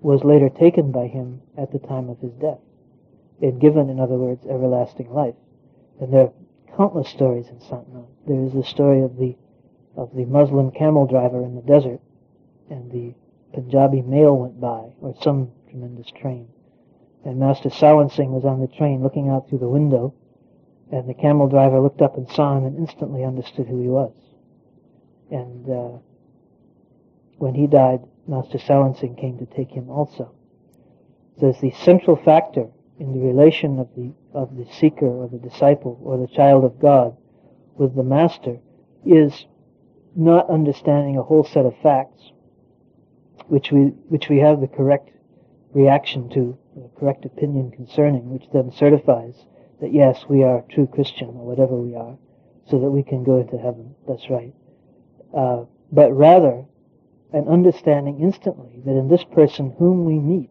was 0.01 0.25
later 0.25 0.49
taken 0.49 0.91
by 0.91 1.07
him 1.07 1.41
at 1.57 1.71
the 1.71 1.79
time 1.79 2.09
of 2.09 2.19
his 2.19 2.33
death, 2.33 2.59
and 3.41 3.61
given, 3.61 3.89
in 3.89 4.01
other 4.01 4.17
words, 4.17 4.45
everlasting 4.47 5.09
life. 5.13 5.35
And 6.01 6.13
there 6.13 6.31
countless 6.75 7.09
stories 7.09 7.47
in 7.49 7.59
Sant 7.59 7.87
There 8.27 8.43
is 8.43 8.53
the 8.53 8.63
story 8.63 9.01
of 9.01 9.17
the 9.17 9.35
of 9.95 10.15
the 10.15 10.25
Muslim 10.25 10.71
camel 10.71 11.05
driver 11.05 11.43
in 11.43 11.55
the 11.55 11.61
desert, 11.61 11.99
and 12.69 12.91
the 12.91 13.13
Punjabi 13.53 14.01
mail 14.01 14.37
went 14.37 14.61
by, 14.61 14.91
or 15.01 15.13
some 15.21 15.51
tremendous 15.69 16.09
train. 16.11 16.47
And 17.25 17.39
Master 17.39 17.69
Sawan 17.69 18.11
Singh 18.11 18.31
was 18.31 18.45
on 18.45 18.61
the 18.61 18.67
train 18.67 19.03
looking 19.03 19.29
out 19.29 19.49
through 19.49 19.59
the 19.59 19.67
window, 19.67 20.13
and 20.91 21.09
the 21.09 21.13
camel 21.13 21.47
driver 21.47 21.79
looked 21.79 22.01
up 22.01 22.17
and 22.17 22.29
saw 22.29 22.57
him 22.57 22.65
and 22.65 22.77
instantly 22.77 23.23
understood 23.23 23.67
who 23.67 23.81
he 23.81 23.89
was. 23.89 24.13
And 25.29 25.69
uh, 25.69 25.97
when 27.37 27.55
he 27.55 27.67
died, 27.67 28.01
Master 28.27 28.57
Sawan 28.57 28.97
Singh 28.97 29.15
came 29.15 29.37
to 29.39 29.45
take 29.45 29.71
him 29.71 29.89
also. 29.89 30.31
So 31.39 31.51
the 31.51 31.71
central 31.71 32.15
factor 32.15 32.67
in 32.99 33.13
the 33.13 33.25
relation 33.25 33.79
of 33.79 33.87
the 33.95 34.11
of 34.33 34.55
the 34.57 34.65
seeker 34.79 35.07
or 35.07 35.27
the 35.27 35.37
disciple 35.37 35.99
or 36.03 36.17
the 36.17 36.33
child 36.33 36.63
of 36.63 36.79
God 36.79 37.15
with 37.75 37.95
the 37.95 38.03
master 38.03 38.57
is 39.05 39.45
not 40.15 40.49
understanding 40.49 41.17
a 41.17 41.23
whole 41.23 41.43
set 41.43 41.65
of 41.65 41.75
facts 41.81 42.31
which 43.47 43.71
we 43.71 43.85
which 44.09 44.29
we 44.29 44.37
have 44.37 44.61
the 44.61 44.67
correct 44.67 45.09
reaction 45.73 46.29
to, 46.29 46.57
the 46.75 46.89
correct 46.99 47.25
opinion 47.25 47.71
concerning, 47.71 48.29
which 48.29 48.45
then 48.53 48.71
certifies 48.71 49.45
that 49.81 49.93
yes, 49.93 50.25
we 50.27 50.43
are 50.43 50.63
true 50.69 50.87
Christian 50.87 51.29
or 51.29 51.45
whatever 51.45 51.75
we 51.75 51.95
are, 51.95 52.17
so 52.69 52.79
that 52.79 52.89
we 52.89 53.03
can 53.03 53.23
go 53.23 53.39
into 53.39 53.57
heaven. 53.57 53.95
That's 54.07 54.29
right. 54.29 54.53
Uh, 55.35 55.65
but 55.91 56.11
rather, 56.11 56.65
an 57.33 57.47
understanding 57.47 58.19
instantly 58.21 58.81
that 58.85 58.97
in 58.97 59.07
this 59.07 59.23
person 59.23 59.75
whom 59.77 60.05
we 60.05 60.15
meet, 60.15 60.49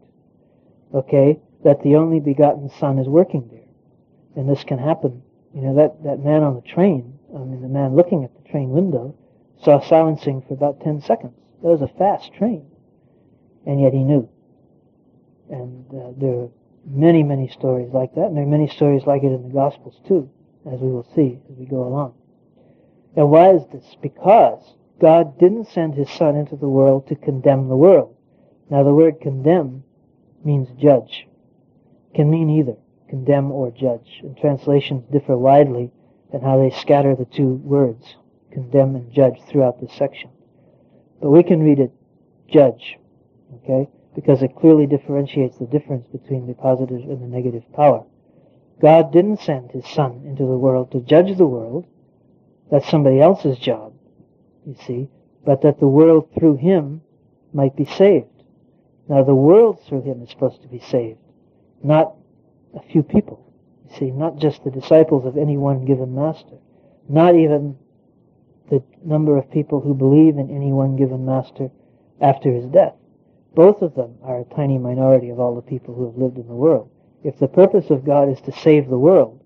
okay, 0.95 1.39
that 1.65 1.83
the 1.83 1.97
only 1.97 2.21
begotten 2.21 2.71
Son 2.79 2.99
is 2.99 3.09
working 3.09 3.49
there. 3.51 3.58
And 4.39 4.49
this 4.49 4.63
can 4.63 4.79
happen. 4.79 5.21
You 5.53 5.63
know, 5.63 5.75
that, 5.75 6.05
that 6.05 6.25
man 6.25 6.45
on 6.45 6.55
the 6.55 6.63
train, 6.63 7.19
I 7.35 7.39
mean, 7.39 7.61
the 7.61 7.69
man 7.69 7.97
looking 7.97 8.23
at 8.23 8.31
the 8.37 8.49
train 8.49 8.71
window, 8.71 9.17
saw 9.65 9.81
Sawan 9.81 10.23
Singh 10.23 10.43
for 10.47 10.55
about 10.55 10.81
10 10.81 11.01
seconds. 11.03 11.35
That 11.61 11.69
was 11.69 11.83
a 11.83 11.89
fast 11.99 12.33
train. 12.35 12.65
And 13.67 13.81
yet 13.81 13.93
he 13.93 13.99
knew. 13.99 14.29
And 15.51 15.85
uh, 15.91 16.13
there 16.17 16.43
are 16.43 16.49
many, 16.87 17.25
many 17.25 17.49
stories 17.49 17.91
like 17.93 18.15
that, 18.15 18.27
and 18.27 18.37
there 18.37 18.45
are 18.45 18.47
many 18.47 18.69
stories 18.69 19.03
like 19.07 19.25
it 19.25 19.33
in 19.33 19.43
the 19.43 19.53
Gospels 19.53 20.01
too, 20.07 20.31
as 20.71 20.79
we 20.79 20.89
will 20.89 21.09
see 21.17 21.41
as 21.51 21.57
we 21.59 21.67
go 21.67 21.83
along. 21.83 22.15
And 23.17 23.31
why 23.31 23.55
is 23.55 23.63
this? 23.73 23.97
Because 24.01 24.63
God 25.01 25.37
didn't 25.41 25.69
send 25.69 25.95
his 25.95 26.11
Son 26.11 26.37
into 26.37 26.55
the 26.55 26.69
world 26.69 27.09
to 27.09 27.17
condemn 27.17 27.67
the 27.67 27.77
world. 27.77 28.15
Now 28.71 28.85
the 28.85 28.95
word 28.95 29.21
condemn 29.21 29.83
means 30.45 30.69
judge. 30.81 31.27
Can 32.15 32.31
mean 32.31 32.51
either, 32.51 32.77
condemn 33.09 33.51
or 33.51 33.71
judge. 33.71 34.21
And 34.23 34.37
translations 34.37 35.05
differ 35.11 35.37
widely 35.37 35.91
in 36.33 36.41
how 36.41 36.59
they 36.59 36.71
scatter 36.71 37.15
the 37.15 37.25
two 37.25 37.55
words, 37.65 38.17
condemn 38.53 38.95
and 38.95 39.13
judge, 39.13 39.41
throughout 39.49 39.81
this 39.81 39.93
section. 39.93 40.31
But 41.21 41.31
we 41.31 41.43
can 41.43 41.63
read 41.63 41.81
it 41.81 41.93
judge, 42.49 42.99
okay? 43.57 43.89
Because 44.15 44.43
it 44.43 44.57
clearly 44.57 44.87
differentiates 44.87 45.59
the 45.59 45.67
difference 45.67 46.07
between 46.07 46.47
the 46.47 46.55
positive 46.55 47.01
and 47.01 47.23
the 47.23 47.27
negative 47.27 47.65
power. 47.73 48.05
God 48.81 49.13
didn't 49.13 49.41
send 49.41 49.73
his 49.73 49.87
son 49.87 50.23
into 50.25 50.45
the 50.45 50.59
world 50.59 50.93
to 50.93 51.01
judge 51.01 51.37
the 51.37 51.47
world. 51.47 51.87
That's 52.71 52.89
somebody 52.89 53.21
else's 53.21 53.59
job, 53.59 53.95
you 54.67 54.77
see. 54.87 55.09
But 55.45 55.63
that 55.63 55.81
the 55.81 55.89
world 55.89 56.29
through 56.39 56.57
him 56.57 57.01
might 57.53 57.75
be 57.75 57.87
saved. 57.87 58.27
Now 59.09 59.25
the 59.25 59.35
world 59.35 59.81
through 59.87 60.03
him 60.03 60.23
is 60.23 60.31
supposed 60.31 60.63
to 60.63 60.69
be 60.69 60.81
saved, 60.81 61.19
not 61.83 62.15
a 62.75 62.83
few 62.83 63.03
people. 63.03 63.45
You 63.89 63.97
see, 63.97 64.11
not 64.11 64.37
just 64.37 64.65
the 64.65 64.71
disciples 64.71 65.25
of 65.25 65.37
any 65.37 65.57
one 65.57 65.85
given 65.85 66.15
master, 66.15 66.59
not 67.09 67.35
even 67.35 67.77
the 68.71 68.83
number 69.05 69.37
of 69.37 69.51
people 69.51 69.81
who 69.81 69.95
believe 69.95 70.37
in 70.37 70.51
any 70.51 70.73
one 70.73 70.97
given 70.97 71.25
master 71.25 71.71
after 72.21 72.53
his 72.53 72.67
death. 72.67 72.95
Both 73.55 73.83
of 73.83 73.95
them 73.95 74.19
are 74.23 74.41
a 74.41 74.55
tiny 74.55 74.79
minority 74.79 75.31
of 75.31 75.41
all 75.41 75.55
the 75.55 75.63
people 75.63 75.95
who 75.95 76.07
have 76.07 76.17
lived 76.17 76.37
in 76.37 76.47
the 76.47 76.55
world. 76.55 76.91
If 77.25 77.39
the 77.39 77.49
purpose 77.49 77.91
of 77.91 78.05
God 78.05 78.29
is 78.29 78.41
to 78.43 78.53
save 78.53 78.89
the 78.89 78.99
world, 78.99 79.41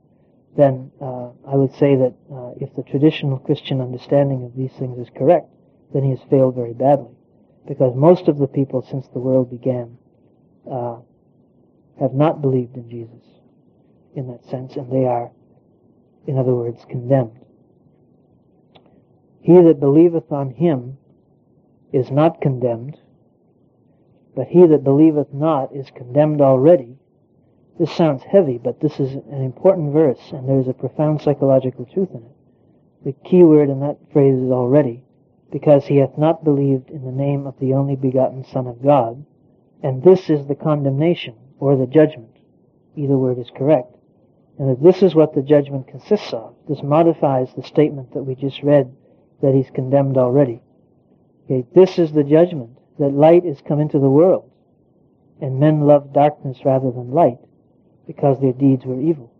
then 0.57 0.91
uh, 1.01 1.31
I 1.47 1.57
would 1.57 1.73
say 1.75 1.97
that 1.97 2.15
uh, 2.31 2.51
if 2.61 2.75
the 2.75 2.83
traditional 2.83 3.39
Christian 3.39 3.81
understanding 3.81 4.45
of 4.45 4.55
these 4.55 4.73
things 4.73 4.99
is 4.99 5.09
correct, 5.17 5.49
then 5.95 6.03
he 6.03 6.11
has 6.11 6.21
failed 6.29 6.55
very 6.55 6.75
badly. 6.75 7.15
Because 7.67 7.95
most 7.95 8.29
of 8.29 8.39
the 8.39 8.49
people 8.49 8.83
since 8.83 9.07
the 9.09 9.21
world 9.21 9.51
began 9.51 9.97
uh, 10.71 10.97
have 12.01 12.15
not 12.15 12.43
believed 12.43 12.77
in 12.77 12.89
Jesus 12.89 13.25
in 14.15 14.29
that 14.29 14.45
sense, 14.47 14.77
and 14.77 14.91
they 14.93 15.07
are, 15.07 15.31
in 16.27 16.39
other 16.39 16.55
words, 16.55 16.85
condemned. 16.89 17.39
He 19.41 19.61
that 19.61 19.81
believeth 19.81 20.31
on 20.31 20.51
him 20.51 20.99
is 21.93 22.11
not 22.11 22.41
condemned, 22.41 22.99
but 24.35 24.47
he 24.47 24.67
that 24.67 24.85
believeth 24.85 25.33
not 25.33 25.75
is 25.75 25.91
condemned 25.91 26.41
already. 26.41 26.97
This 27.79 27.93
sounds 27.93 28.23
heavy, 28.23 28.59
but 28.59 28.81
this 28.81 29.01
is 29.01 29.15
an 29.15 29.43
important 29.43 29.93
verse, 29.93 30.21
and 30.33 30.49
there 30.49 30.61
is 30.61 30.69
a 30.69 30.75
profound 30.75 31.21
psychological 31.21 31.87
truth 31.87 32.11
in 32.11 32.23
it. 32.23 32.37
The 33.05 33.29
key 33.29 33.43
word 33.43 33.69
in 33.69 33.81
that 33.81 33.99
phrase 34.13 34.39
is 34.39 34.51
already, 34.51 35.05
because 35.51 35.87
he 35.87 35.97
hath 35.97 36.17
not 36.17 36.45
believed 36.45 36.91
in 36.91 37.05
the 37.05 37.11
name 37.11 37.47
of 37.47 37.59
the 37.59 37.75
only 37.75 37.97
begotten 37.97 38.45
Son 38.45 38.67
of 38.67 38.83
God, 38.83 39.25
and 39.83 40.03
this 40.03 40.31
is 40.31 40.47
the 40.47 40.55
condemnation, 40.55 41.35
or 41.63 41.77
the 41.77 41.87
judgment. 41.87 42.37
Either 42.97 43.17
word 43.17 43.39
is 43.39 43.49
correct. 43.57 43.95
And 44.59 44.69
that 44.69 44.83
this 44.83 45.01
is 45.01 45.15
what 45.15 45.33
the 45.33 45.43
judgment 45.43 45.87
consists 45.87 46.33
of. 46.33 46.57
This 46.69 46.83
modifies 46.83 47.55
the 47.55 47.63
statement 47.63 48.13
that 48.15 48.25
we 48.25 48.35
just 48.35 48.65
read 48.65 48.93
that 49.43 49.55
he's 49.55 49.71
condemned 49.73 50.17
already. 50.17 50.61
Okay, 51.45 51.65
this 51.73 52.01
is 52.01 52.11
the 52.11 52.25
judgment, 52.25 52.77
that 52.99 53.13
light 53.13 53.45
is 53.45 53.63
come 53.67 53.79
into 53.79 54.01
the 54.01 54.11
world, 54.11 54.51
and 55.41 55.61
men 55.61 55.83
love 55.83 56.13
darkness 56.13 56.59
rather 56.65 56.91
than 56.91 57.13
light, 57.13 57.39
because 58.09 58.41
their 58.41 58.53
deeds 58.53 58.85
were 58.85 59.01
evil. 59.01 59.33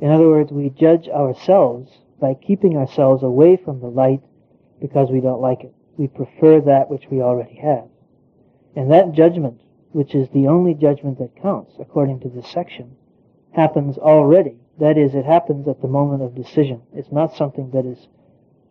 In 0.00 0.10
other 0.10 0.28
words, 0.28 0.50
we 0.50 0.70
judge 0.70 1.08
ourselves 1.08 1.90
by 2.18 2.32
keeping 2.32 2.78
ourselves 2.78 3.22
away 3.22 3.58
from 3.62 3.80
the 3.80 3.86
light 3.86 4.22
because 4.80 5.10
we 5.10 5.20
don't 5.20 5.42
like 5.42 5.60
it. 5.60 5.74
We 5.98 6.08
prefer 6.08 6.62
that 6.62 6.88
which 6.88 7.04
we 7.10 7.20
already 7.20 7.56
have. 7.56 7.84
And 8.74 8.90
that 8.92 9.12
judgment, 9.12 9.60
which 9.92 10.14
is 10.14 10.28
the 10.30 10.48
only 10.48 10.74
judgment 10.74 11.18
that 11.18 11.42
counts, 11.42 11.74
according 11.80 12.20
to 12.20 12.28
this 12.28 12.48
section, 12.48 12.96
happens 13.52 13.98
already. 13.98 14.56
That 14.78 14.96
is, 14.96 15.14
it 15.14 15.24
happens 15.24 15.68
at 15.68 15.82
the 15.82 15.88
moment 15.88 16.22
of 16.22 16.34
decision. 16.34 16.82
It's 16.94 17.12
not 17.12 17.36
something 17.36 17.70
that 17.72 17.84
is 17.84 18.08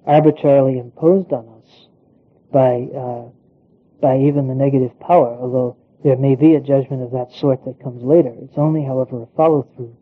arbitrarily 0.05 0.79
imposed 0.79 1.31
on 1.33 1.47
us 1.61 1.87
by 2.51 2.87
uh, 2.97 3.29
by 4.01 4.17
even 4.17 4.47
the 4.47 4.55
negative 4.55 4.97
power, 4.99 5.37
although 5.39 5.75
there 6.03 6.15
may 6.15 6.35
be 6.35 6.55
a 6.55 6.61
judgment 6.61 7.03
of 7.03 7.11
that 7.11 7.33
sort 7.33 7.65
that 7.65 7.83
comes 7.83 8.01
later. 8.01 8.33
It's 8.41 8.57
only, 8.57 8.83
however, 8.83 9.21
a 9.21 9.27
follow-through 9.35 9.95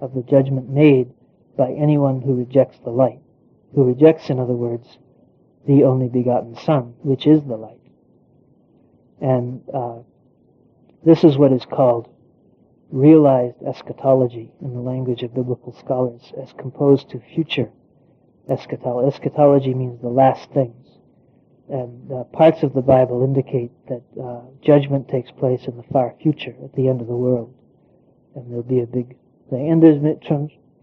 of 0.00 0.14
the 0.14 0.22
judgment 0.22 0.70
made 0.70 1.12
by 1.56 1.72
anyone 1.72 2.22
who 2.22 2.34
rejects 2.34 2.78
the 2.82 2.90
light, 2.90 3.20
who 3.74 3.84
rejects, 3.84 4.30
in 4.30 4.40
other 4.40 4.54
words, 4.54 4.98
the 5.66 5.84
only 5.84 6.08
begotten 6.08 6.56
Son, 6.56 6.94
which 7.02 7.26
is 7.26 7.42
the 7.44 7.56
light. 7.56 7.78
And 9.20 9.62
uh, 9.72 9.98
this 11.04 11.24
is 11.24 11.36
what 11.36 11.52
is 11.52 11.64
called 11.64 12.08
realized 12.90 13.56
eschatology 13.66 14.52
in 14.60 14.74
the 14.74 14.80
language 14.80 15.22
of 15.22 15.34
biblical 15.34 15.72
scholars 15.72 16.32
as 16.40 16.52
composed 16.52 17.08
to 17.10 17.20
future 17.34 17.70
eschatology. 18.48 19.08
Eschatology 19.08 19.74
means 19.74 20.00
the 20.00 20.08
last 20.08 20.50
things. 20.52 20.76
And 21.68 22.12
uh, 22.12 22.24
parts 22.24 22.62
of 22.62 22.74
the 22.74 22.82
Bible 22.82 23.24
indicate 23.24 23.70
that 23.88 24.02
uh, 24.22 24.42
judgment 24.62 25.08
takes 25.08 25.30
place 25.30 25.64
in 25.66 25.76
the 25.76 25.84
far 25.84 26.14
future, 26.22 26.54
at 26.62 26.74
the 26.74 26.88
end 26.88 27.00
of 27.00 27.06
the 27.06 27.16
world. 27.16 27.54
And 28.34 28.50
there'll 28.50 28.62
be 28.62 28.80
a 28.80 28.86
big 28.86 29.16
thing. 29.48 29.70
And 29.70 29.82
there's 29.82 30.02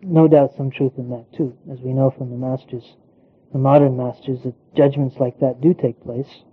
no 0.01 0.27
doubt 0.27 0.55
some 0.58 0.71
truth 0.71 0.93
in 0.97 1.10
that 1.10 1.32
too, 1.34 1.55
as 1.71 1.79
we 1.79 1.93
know 1.93 2.10
from 2.10 2.32
the 2.32 2.38
masters, 2.38 2.95
the 3.51 3.60
modern 3.60 3.97
masters, 3.97 4.39
that 4.43 4.55
judgments 4.75 5.17
like 5.19 5.39
that 5.41 5.62
do 5.62 5.73
take 5.73 6.01
place 6.01 6.43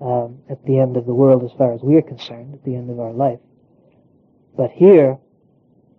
um, 0.00 0.38
at 0.48 0.64
the 0.64 0.78
end 0.78 0.96
of 0.96 1.06
the 1.06 1.14
world 1.14 1.44
as 1.44 1.56
far 1.56 1.72
as 1.72 1.82
we 1.82 1.96
are 1.96 2.02
concerned, 2.02 2.54
at 2.54 2.64
the 2.64 2.74
end 2.74 2.90
of 2.90 3.00
our 3.00 3.12
life. 3.12 3.40
But 4.56 4.70
here, 4.70 5.18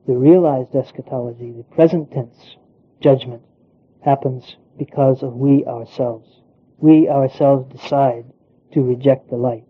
the 0.07 0.17
realized 0.17 0.75
eschatology, 0.75 1.51
the 1.51 1.63
present 1.63 2.11
tense 2.11 2.57
judgment, 3.01 3.41
happens 4.03 4.55
because 4.77 5.23
of 5.23 5.33
we 5.33 5.65
ourselves. 5.65 6.27
We 6.77 7.09
ourselves 7.09 7.71
decide 7.73 8.25
to 8.73 8.81
reject 8.81 9.29
the 9.29 9.35
light. 9.35 9.65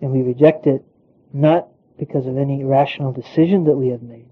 And 0.00 0.12
we 0.12 0.22
reject 0.22 0.66
it 0.66 0.84
not 1.32 1.68
because 1.98 2.26
of 2.26 2.36
any 2.36 2.64
rational 2.64 3.12
decision 3.12 3.64
that 3.64 3.76
we 3.76 3.88
have 3.88 4.02
made, 4.02 4.30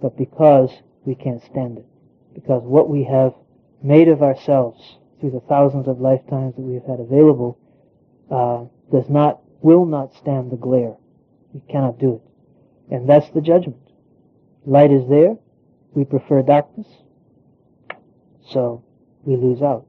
but 0.00 0.16
because 0.16 0.70
we 1.04 1.14
can't 1.14 1.42
stand 1.42 1.78
it. 1.78 1.86
Because 2.34 2.62
what 2.62 2.88
we 2.88 3.04
have 3.04 3.34
made 3.82 4.08
of 4.08 4.22
ourselves 4.22 4.98
through 5.20 5.30
the 5.30 5.40
thousands 5.40 5.88
of 5.88 6.00
lifetimes 6.00 6.54
that 6.56 6.62
we 6.62 6.74
have 6.74 6.86
had 6.86 7.00
available 7.00 7.58
uh, 8.30 8.64
does 8.92 9.08
not, 9.08 9.40
will 9.62 9.86
not 9.86 10.14
stand 10.14 10.52
the 10.52 10.56
glare. 10.56 10.94
We 11.52 11.60
cannot 11.68 11.98
do 11.98 12.14
it. 12.16 12.94
And 12.94 13.08
that's 13.08 13.30
the 13.30 13.40
judgment. 13.40 13.80
Light 14.66 14.92
is 14.92 15.08
there. 15.08 15.36
We 15.94 16.04
prefer 16.04 16.42
darkness. 16.42 16.86
So 18.48 18.84
we 19.24 19.36
lose 19.36 19.62
out. 19.62 19.86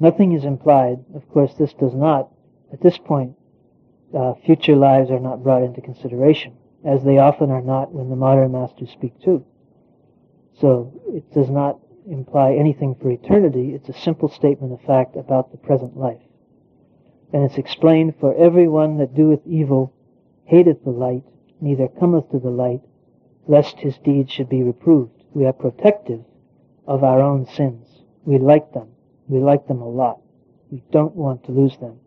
Nothing 0.00 0.32
is 0.32 0.44
implied. 0.44 0.98
Of 1.14 1.28
course, 1.28 1.54
this 1.54 1.72
does 1.74 1.94
not, 1.94 2.28
at 2.72 2.80
this 2.80 2.98
point, 2.98 3.36
uh, 4.16 4.34
future 4.44 4.76
lives 4.76 5.10
are 5.10 5.20
not 5.20 5.42
brought 5.42 5.62
into 5.62 5.80
consideration, 5.80 6.56
as 6.84 7.04
they 7.04 7.18
often 7.18 7.50
are 7.50 7.62
not 7.62 7.92
when 7.92 8.10
the 8.10 8.16
modern 8.16 8.52
masters 8.52 8.90
speak 8.90 9.18
too. 9.22 9.44
So 10.60 10.92
it 11.08 11.32
does 11.32 11.48
not 11.48 11.78
imply 12.10 12.54
anything 12.54 12.96
for 13.00 13.10
eternity. 13.10 13.74
It's 13.74 13.88
a 13.88 14.00
simple 14.00 14.28
statement 14.28 14.72
of 14.72 14.80
fact 14.82 15.16
about 15.16 15.52
the 15.52 15.58
present 15.58 15.96
life. 15.96 16.20
And 17.32 17.44
it's 17.44 17.56
explained, 17.58 18.14
for 18.20 18.34
every 18.34 18.68
one 18.68 18.98
that 18.98 19.14
doeth 19.14 19.40
evil 19.46 19.92
hateth 20.44 20.84
the 20.84 20.90
light, 20.90 21.24
neither 21.60 21.88
cometh 21.88 22.30
to 22.30 22.38
the 22.38 22.50
light, 22.50 22.82
lest 23.46 23.78
his 23.78 23.96
deeds 23.98 24.30
should 24.30 24.48
be 24.48 24.62
reproved. 24.62 25.24
We 25.32 25.46
are 25.46 25.52
protective 25.52 26.24
of 26.86 27.02
our 27.02 27.20
own 27.20 27.46
sins. 27.46 27.88
We 28.24 28.38
like 28.38 28.72
them. 28.72 28.88
We 29.28 29.40
like 29.40 29.66
them 29.66 29.80
a 29.80 29.88
lot. 29.88 30.20
We 30.70 30.82
don't 30.90 31.16
want 31.16 31.44
to 31.44 31.52
lose 31.52 31.76
them. 31.78 32.00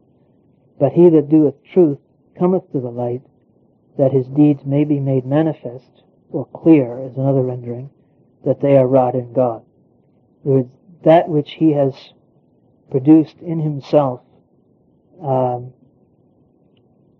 But 0.80 0.92
he 0.92 1.10
that 1.10 1.30
doeth 1.30 1.56
truth 1.64 1.98
cometh 2.38 2.72
to 2.72 2.80
the 2.80 2.92
light, 2.92 3.22
that 3.98 4.12
his 4.12 4.28
deeds 4.28 4.66
may 4.66 4.84
be 4.84 5.00
made 5.00 5.26
manifest, 5.26 6.04
or 6.30 6.46
clear 6.48 7.00
is 7.00 7.18
another 7.18 7.42
rendering, 7.42 7.90
that 8.44 8.62
they 8.62 8.78
are 8.78 8.88
wrought 8.88 9.16
in 9.16 9.34
God. 9.34 9.64
That 11.04 11.30
which 11.30 11.54
he 11.54 11.72
has 11.72 12.14
produced 12.92 13.38
in 13.40 13.60
himself 13.60 14.22
um, 15.21 15.73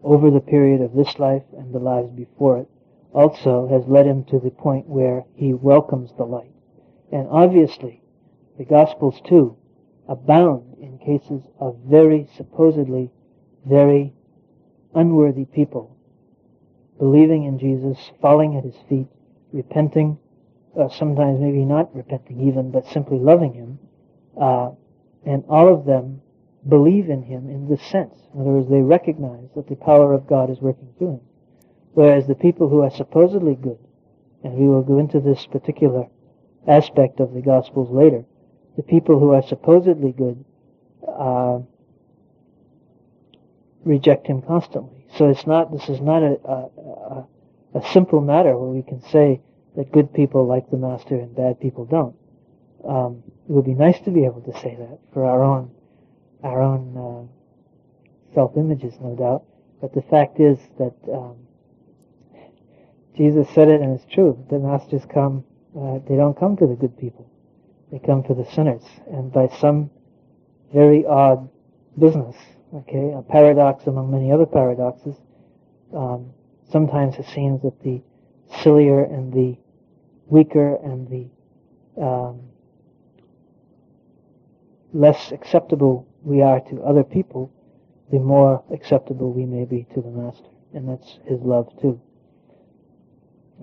over 0.03 0.29
the 0.29 0.39
period 0.39 0.81
of 0.81 0.93
this 0.93 1.17
life 1.19 1.43
and 1.58 1.73
the 1.73 1.79
lives 1.79 2.10
before 2.12 2.60
it 2.60 2.69
also 3.13 3.67
has 3.67 3.88
led 3.88 4.05
him 4.05 4.23
to 4.25 4.39
the 4.39 4.51
point 4.51 4.88
where 4.88 5.23
he 5.36 5.53
welcomes 5.53 6.12
the 6.17 6.25
light. 6.25 6.51
And 7.12 7.27
obviously, 7.31 8.01
the 8.58 8.65
Gospels 8.65 9.21
too 9.25 9.55
abound 10.08 10.77
in 10.79 10.99
cases 10.99 11.41
of 11.60 11.77
very 11.86 12.27
supposedly 12.36 13.10
very 13.65 14.13
unworthy 14.93 15.45
people 15.45 15.95
believing 16.97 17.43
in 17.43 17.60
Jesus, 17.60 17.97
falling 18.21 18.58
at 18.58 18.63
his 18.63 18.75
feet, 18.88 19.08
repenting, 19.51 20.17
uh, 20.79 20.89
sometimes 20.89 21.39
maybe 21.39 21.65
not 21.65 21.93
repenting 21.95 22.47
even, 22.47 22.71
but 22.71 22.86
simply 22.88 23.17
loving 23.17 23.53
him, 23.53 23.79
uh, 24.39 24.71
and 25.25 25.43
all 25.49 25.73
of 25.73 25.86
them 25.86 26.21
believe 26.67 27.10
in 27.10 27.23
him 27.23 27.49
in 27.49 27.69
this 27.69 27.82
sense. 27.84 28.15
In 28.34 28.41
other 28.41 28.51
words, 28.51 28.69
they 28.69 28.82
recognize 28.82 29.49
that 29.56 29.67
the 29.67 29.75
power 29.75 30.13
of 30.13 30.28
God 30.28 30.49
is 30.49 30.60
working 30.60 30.89
through 30.97 31.13
him. 31.13 31.21
Whereas 31.93 32.28
the 32.28 32.36
people 32.36 32.69
who 32.69 32.82
are 32.82 32.89
supposedly 32.89 33.56
good, 33.56 33.80
and 34.43 34.54
we 34.54 34.67
will 34.67 34.84
go 34.84 34.99
into 34.99 35.19
this 35.19 35.45
particular 35.45 36.08
aspect 36.67 37.19
of 37.19 37.34
the 37.34 37.41
Gospels 37.41 37.89
later, 37.91 38.25
the 38.75 38.84
people 38.84 39.19
who 39.19 39.32
are 39.32 39.43
supposedly 39.43 40.12
good 40.12 40.43
uh, 41.08 41.60
reject 43.86 44.28
him 44.28 44.41
constantly. 44.41 45.06
So 45.17 45.30
it's 45.30 45.47
not. 45.47 45.71
This 45.71 45.88
is 45.88 46.01
not 46.01 46.23
a, 46.23 46.38
a, 46.43 46.69
a, 46.82 47.28
a 47.75 47.91
simple 47.93 48.19
matter 48.19 48.58
where 48.58 48.69
we 48.69 48.82
can 48.82 49.01
say 49.04 49.41
that 49.78 49.91
good 49.91 50.13
people 50.13 50.45
like 50.45 50.69
the 50.71 50.78
master 50.78 51.15
and 51.15 51.34
bad 51.36 51.60
people 51.60 51.86
don't. 51.86 52.15
Um, 52.88 53.23
it 53.47 53.51
would 53.51 53.65
be 53.65 53.73
nice 53.73 53.99
to 54.01 54.12
be 54.12 54.25
able 54.25 54.41
to 54.41 54.60
say 54.60 54.75
that 54.75 54.99
for 55.13 55.25
our 55.25 55.43
own 55.43 55.71
our 56.45 56.62
own 56.62 56.95
uh, 56.95 58.34
self 58.34 58.55
images, 58.55 58.93
no 59.01 59.15
doubt. 59.15 59.43
But 59.81 59.93
the 59.93 60.03
fact 60.03 60.39
is 60.39 60.58
that 60.77 60.95
um, 61.12 61.36
Jesus 63.17 63.49
said 63.53 63.67
it, 63.67 63.81
and 63.81 63.99
it's 63.99 64.13
true. 64.13 64.45
The 64.49 64.60
masters 64.60 65.01
come; 65.12 65.43
uh, 65.77 65.99
they 66.08 66.15
don't 66.15 66.38
come 66.38 66.55
to 66.58 66.67
the 66.67 66.75
good 66.75 66.97
people; 66.97 67.29
they 67.91 67.99
come 67.99 68.23
to 68.23 68.34
the 68.34 68.45
sinners. 68.45 68.84
And 69.12 69.31
by 69.31 69.47
some 69.60 69.89
very 70.71 71.05
odd 71.05 71.49
business, 71.99 72.36
okay, 72.73 73.13
a 73.17 73.21
paradox 73.21 73.88
among 73.88 74.12
many 74.12 74.31
other 74.31 74.45
paradoxes, 74.45 75.15
um, 75.95 76.31
sometimes 76.69 77.15
it 77.17 77.25
seems 77.34 77.62
that 77.63 77.81
the 77.81 78.01
sillier 78.62 79.03
and 79.03 79.34
the 79.34 79.58
weaker 80.27 80.75
and 80.75 81.10
the 81.10 82.01
um, 82.01 82.41
less 84.93 85.31
acceptable 85.31 86.08
we 86.25 86.41
are 86.41 86.59
to 86.59 86.81
other 86.81 87.03
people, 87.03 87.51
the 88.11 88.19
more 88.19 88.63
acceptable 88.73 89.31
we 89.31 89.45
may 89.45 89.65
be 89.65 89.88
to 89.93 90.01
the 90.01 90.09
Master. 90.09 90.49
And 90.73 90.89
that's 90.89 91.19
his 91.25 91.39
love 91.41 91.71
too. 91.81 92.01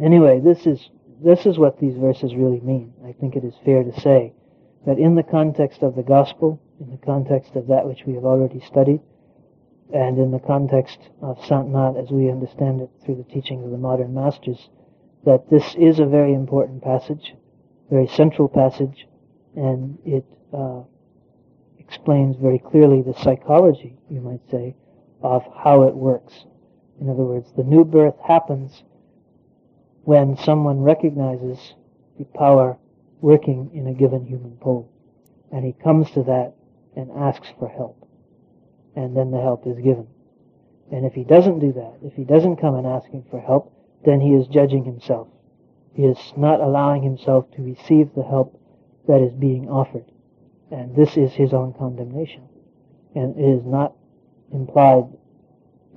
Anyway, 0.01 0.41
this 0.41 0.67
is 0.67 0.89
this 1.23 1.47
is 1.47 1.59
what 1.59 1.79
these 1.79 1.97
verses 1.97 2.35
really 2.35 2.61
mean. 2.61 2.95
I 3.07 3.13
think 3.13 3.37
it 3.37 3.45
is 3.45 3.55
fair 3.65 3.85
to 3.85 4.01
say 4.01 4.33
that 4.87 4.99
in 4.99 5.15
the 5.15 5.23
context 5.23 5.83
of 5.83 5.95
the 5.95 6.03
gospel, 6.03 6.61
in 6.81 6.91
the 6.91 6.97
context 6.97 7.55
of 7.55 7.69
that 7.69 7.87
which 7.87 8.05
we 8.07 8.15
have 8.15 8.25
already 8.25 8.61
studied, 8.61 9.01
and 9.93 10.19
in 10.19 10.31
the 10.31 10.41
context 10.41 10.99
of 11.21 11.45
Sant 11.45 11.69
Mat 11.69 11.97
as 11.97 12.11
we 12.11 12.31
understand 12.31 12.81
it 12.81 12.91
through 13.05 13.17
the 13.17 13.33
teachings 13.35 13.65
of 13.65 13.71
the 13.71 13.77
modern 13.77 14.15
masters, 14.15 14.71
that 15.25 15.49
this 15.51 15.75
is 15.79 16.01
a 16.01 16.07
very 16.07 16.33
important 16.33 16.83
passage, 16.83 17.35
very 17.91 18.09
central 18.09 18.49
passage, 18.49 19.07
and 19.55 19.99
it 20.05 20.25
uh, 20.53 20.81
explains 21.93 22.37
very 22.37 22.59
clearly 22.59 23.03
the 23.03 23.13
psychology, 23.23 23.99
you 24.09 24.19
might 24.19 24.41
say, 24.51 24.75
of 25.23 25.43
how 25.63 25.83
it 25.83 25.95
works. 25.95 26.47
In 26.99 27.11
other 27.11 27.23
words, 27.23 27.53
the 27.55 27.63
new 27.63 27.85
birth 27.85 28.15
happens 28.27 28.83
when 30.05 30.37
someone 30.39 30.81
recognizes 30.81 31.75
the 32.19 32.25
power 32.25 32.79
working 33.21 33.71
in 33.75 33.89
a 33.89 33.93
given 33.93 34.25
human 34.25 34.57
pole. 34.57 34.91
And 35.53 35.67
he 35.67 35.75
comes 35.85 36.11
to 36.13 36.23
that 36.23 36.55
and 36.97 37.11
asks 37.11 37.49
for 37.59 37.69
help. 37.69 38.09
And 38.97 39.15
then 39.15 39.31
the 39.31 39.41
help 39.41 39.67
is 39.67 39.77
given. 39.77 40.07
And 40.91 41.05
if 41.05 41.13
he 41.13 41.25
doesn't 41.25 41.59
do 41.59 41.73
that, 41.73 41.99
if 42.03 42.15
he 42.15 42.25
doesn't 42.25 42.57
come 42.57 42.75
and 42.75 42.87
asking 42.87 43.27
for 43.31 43.39
help, 43.39 43.71
then 44.05 44.21
he 44.21 44.31
is 44.31 44.47
judging 44.49 44.85
himself. 44.85 45.29
He 45.93 46.05
is 46.05 46.19
not 46.39 46.61
allowing 46.61 47.03
himself 47.03 47.51
to 47.53 47.63
receive 47.63 48.15
the 48.15 48.25
help 48.25 48.59
that 49.07 49.21
is 49.21 49.35
being 49.35 49.69
offered. 49.69 50.12
And 50.73 50.97
this 50.97 51.19
is 51.19 51.33
his 51.33 51.53
own 51.53 51.75
condemnation. 51.79 52.49
And 53.15 53.39
it 53.39 53.59
is 53.59 53.65
not 53.67 53.95
implied, 54.51 55.05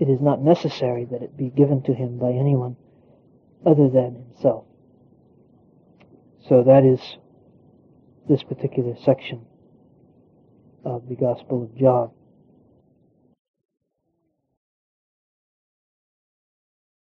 it 0.02 0.10
is 0.10 0.20
not 0.20 0.42
necessary 0.42 1.06
that 1.06 1.22
it 1.22 1.38
be 1.38 1.50
given 1.50 1.82
to 1.84 1.94
him 1.94 2.20
by 2.20 2.32
anyone 2.32 2.76
other 3.66 3.88
than 3.88 4.16
himself. 4.16 4.66
So 6.50 6.62
that 6.64 6.84
is 6.84 7.00
this 8.28 8.44
particular 8.44 8.96
section 9.04 9.46
of 10.84 11.08
the 11.08 11.16
Gospel 11.16 11.64
of 11.64 11.76
John. 11.78 12.12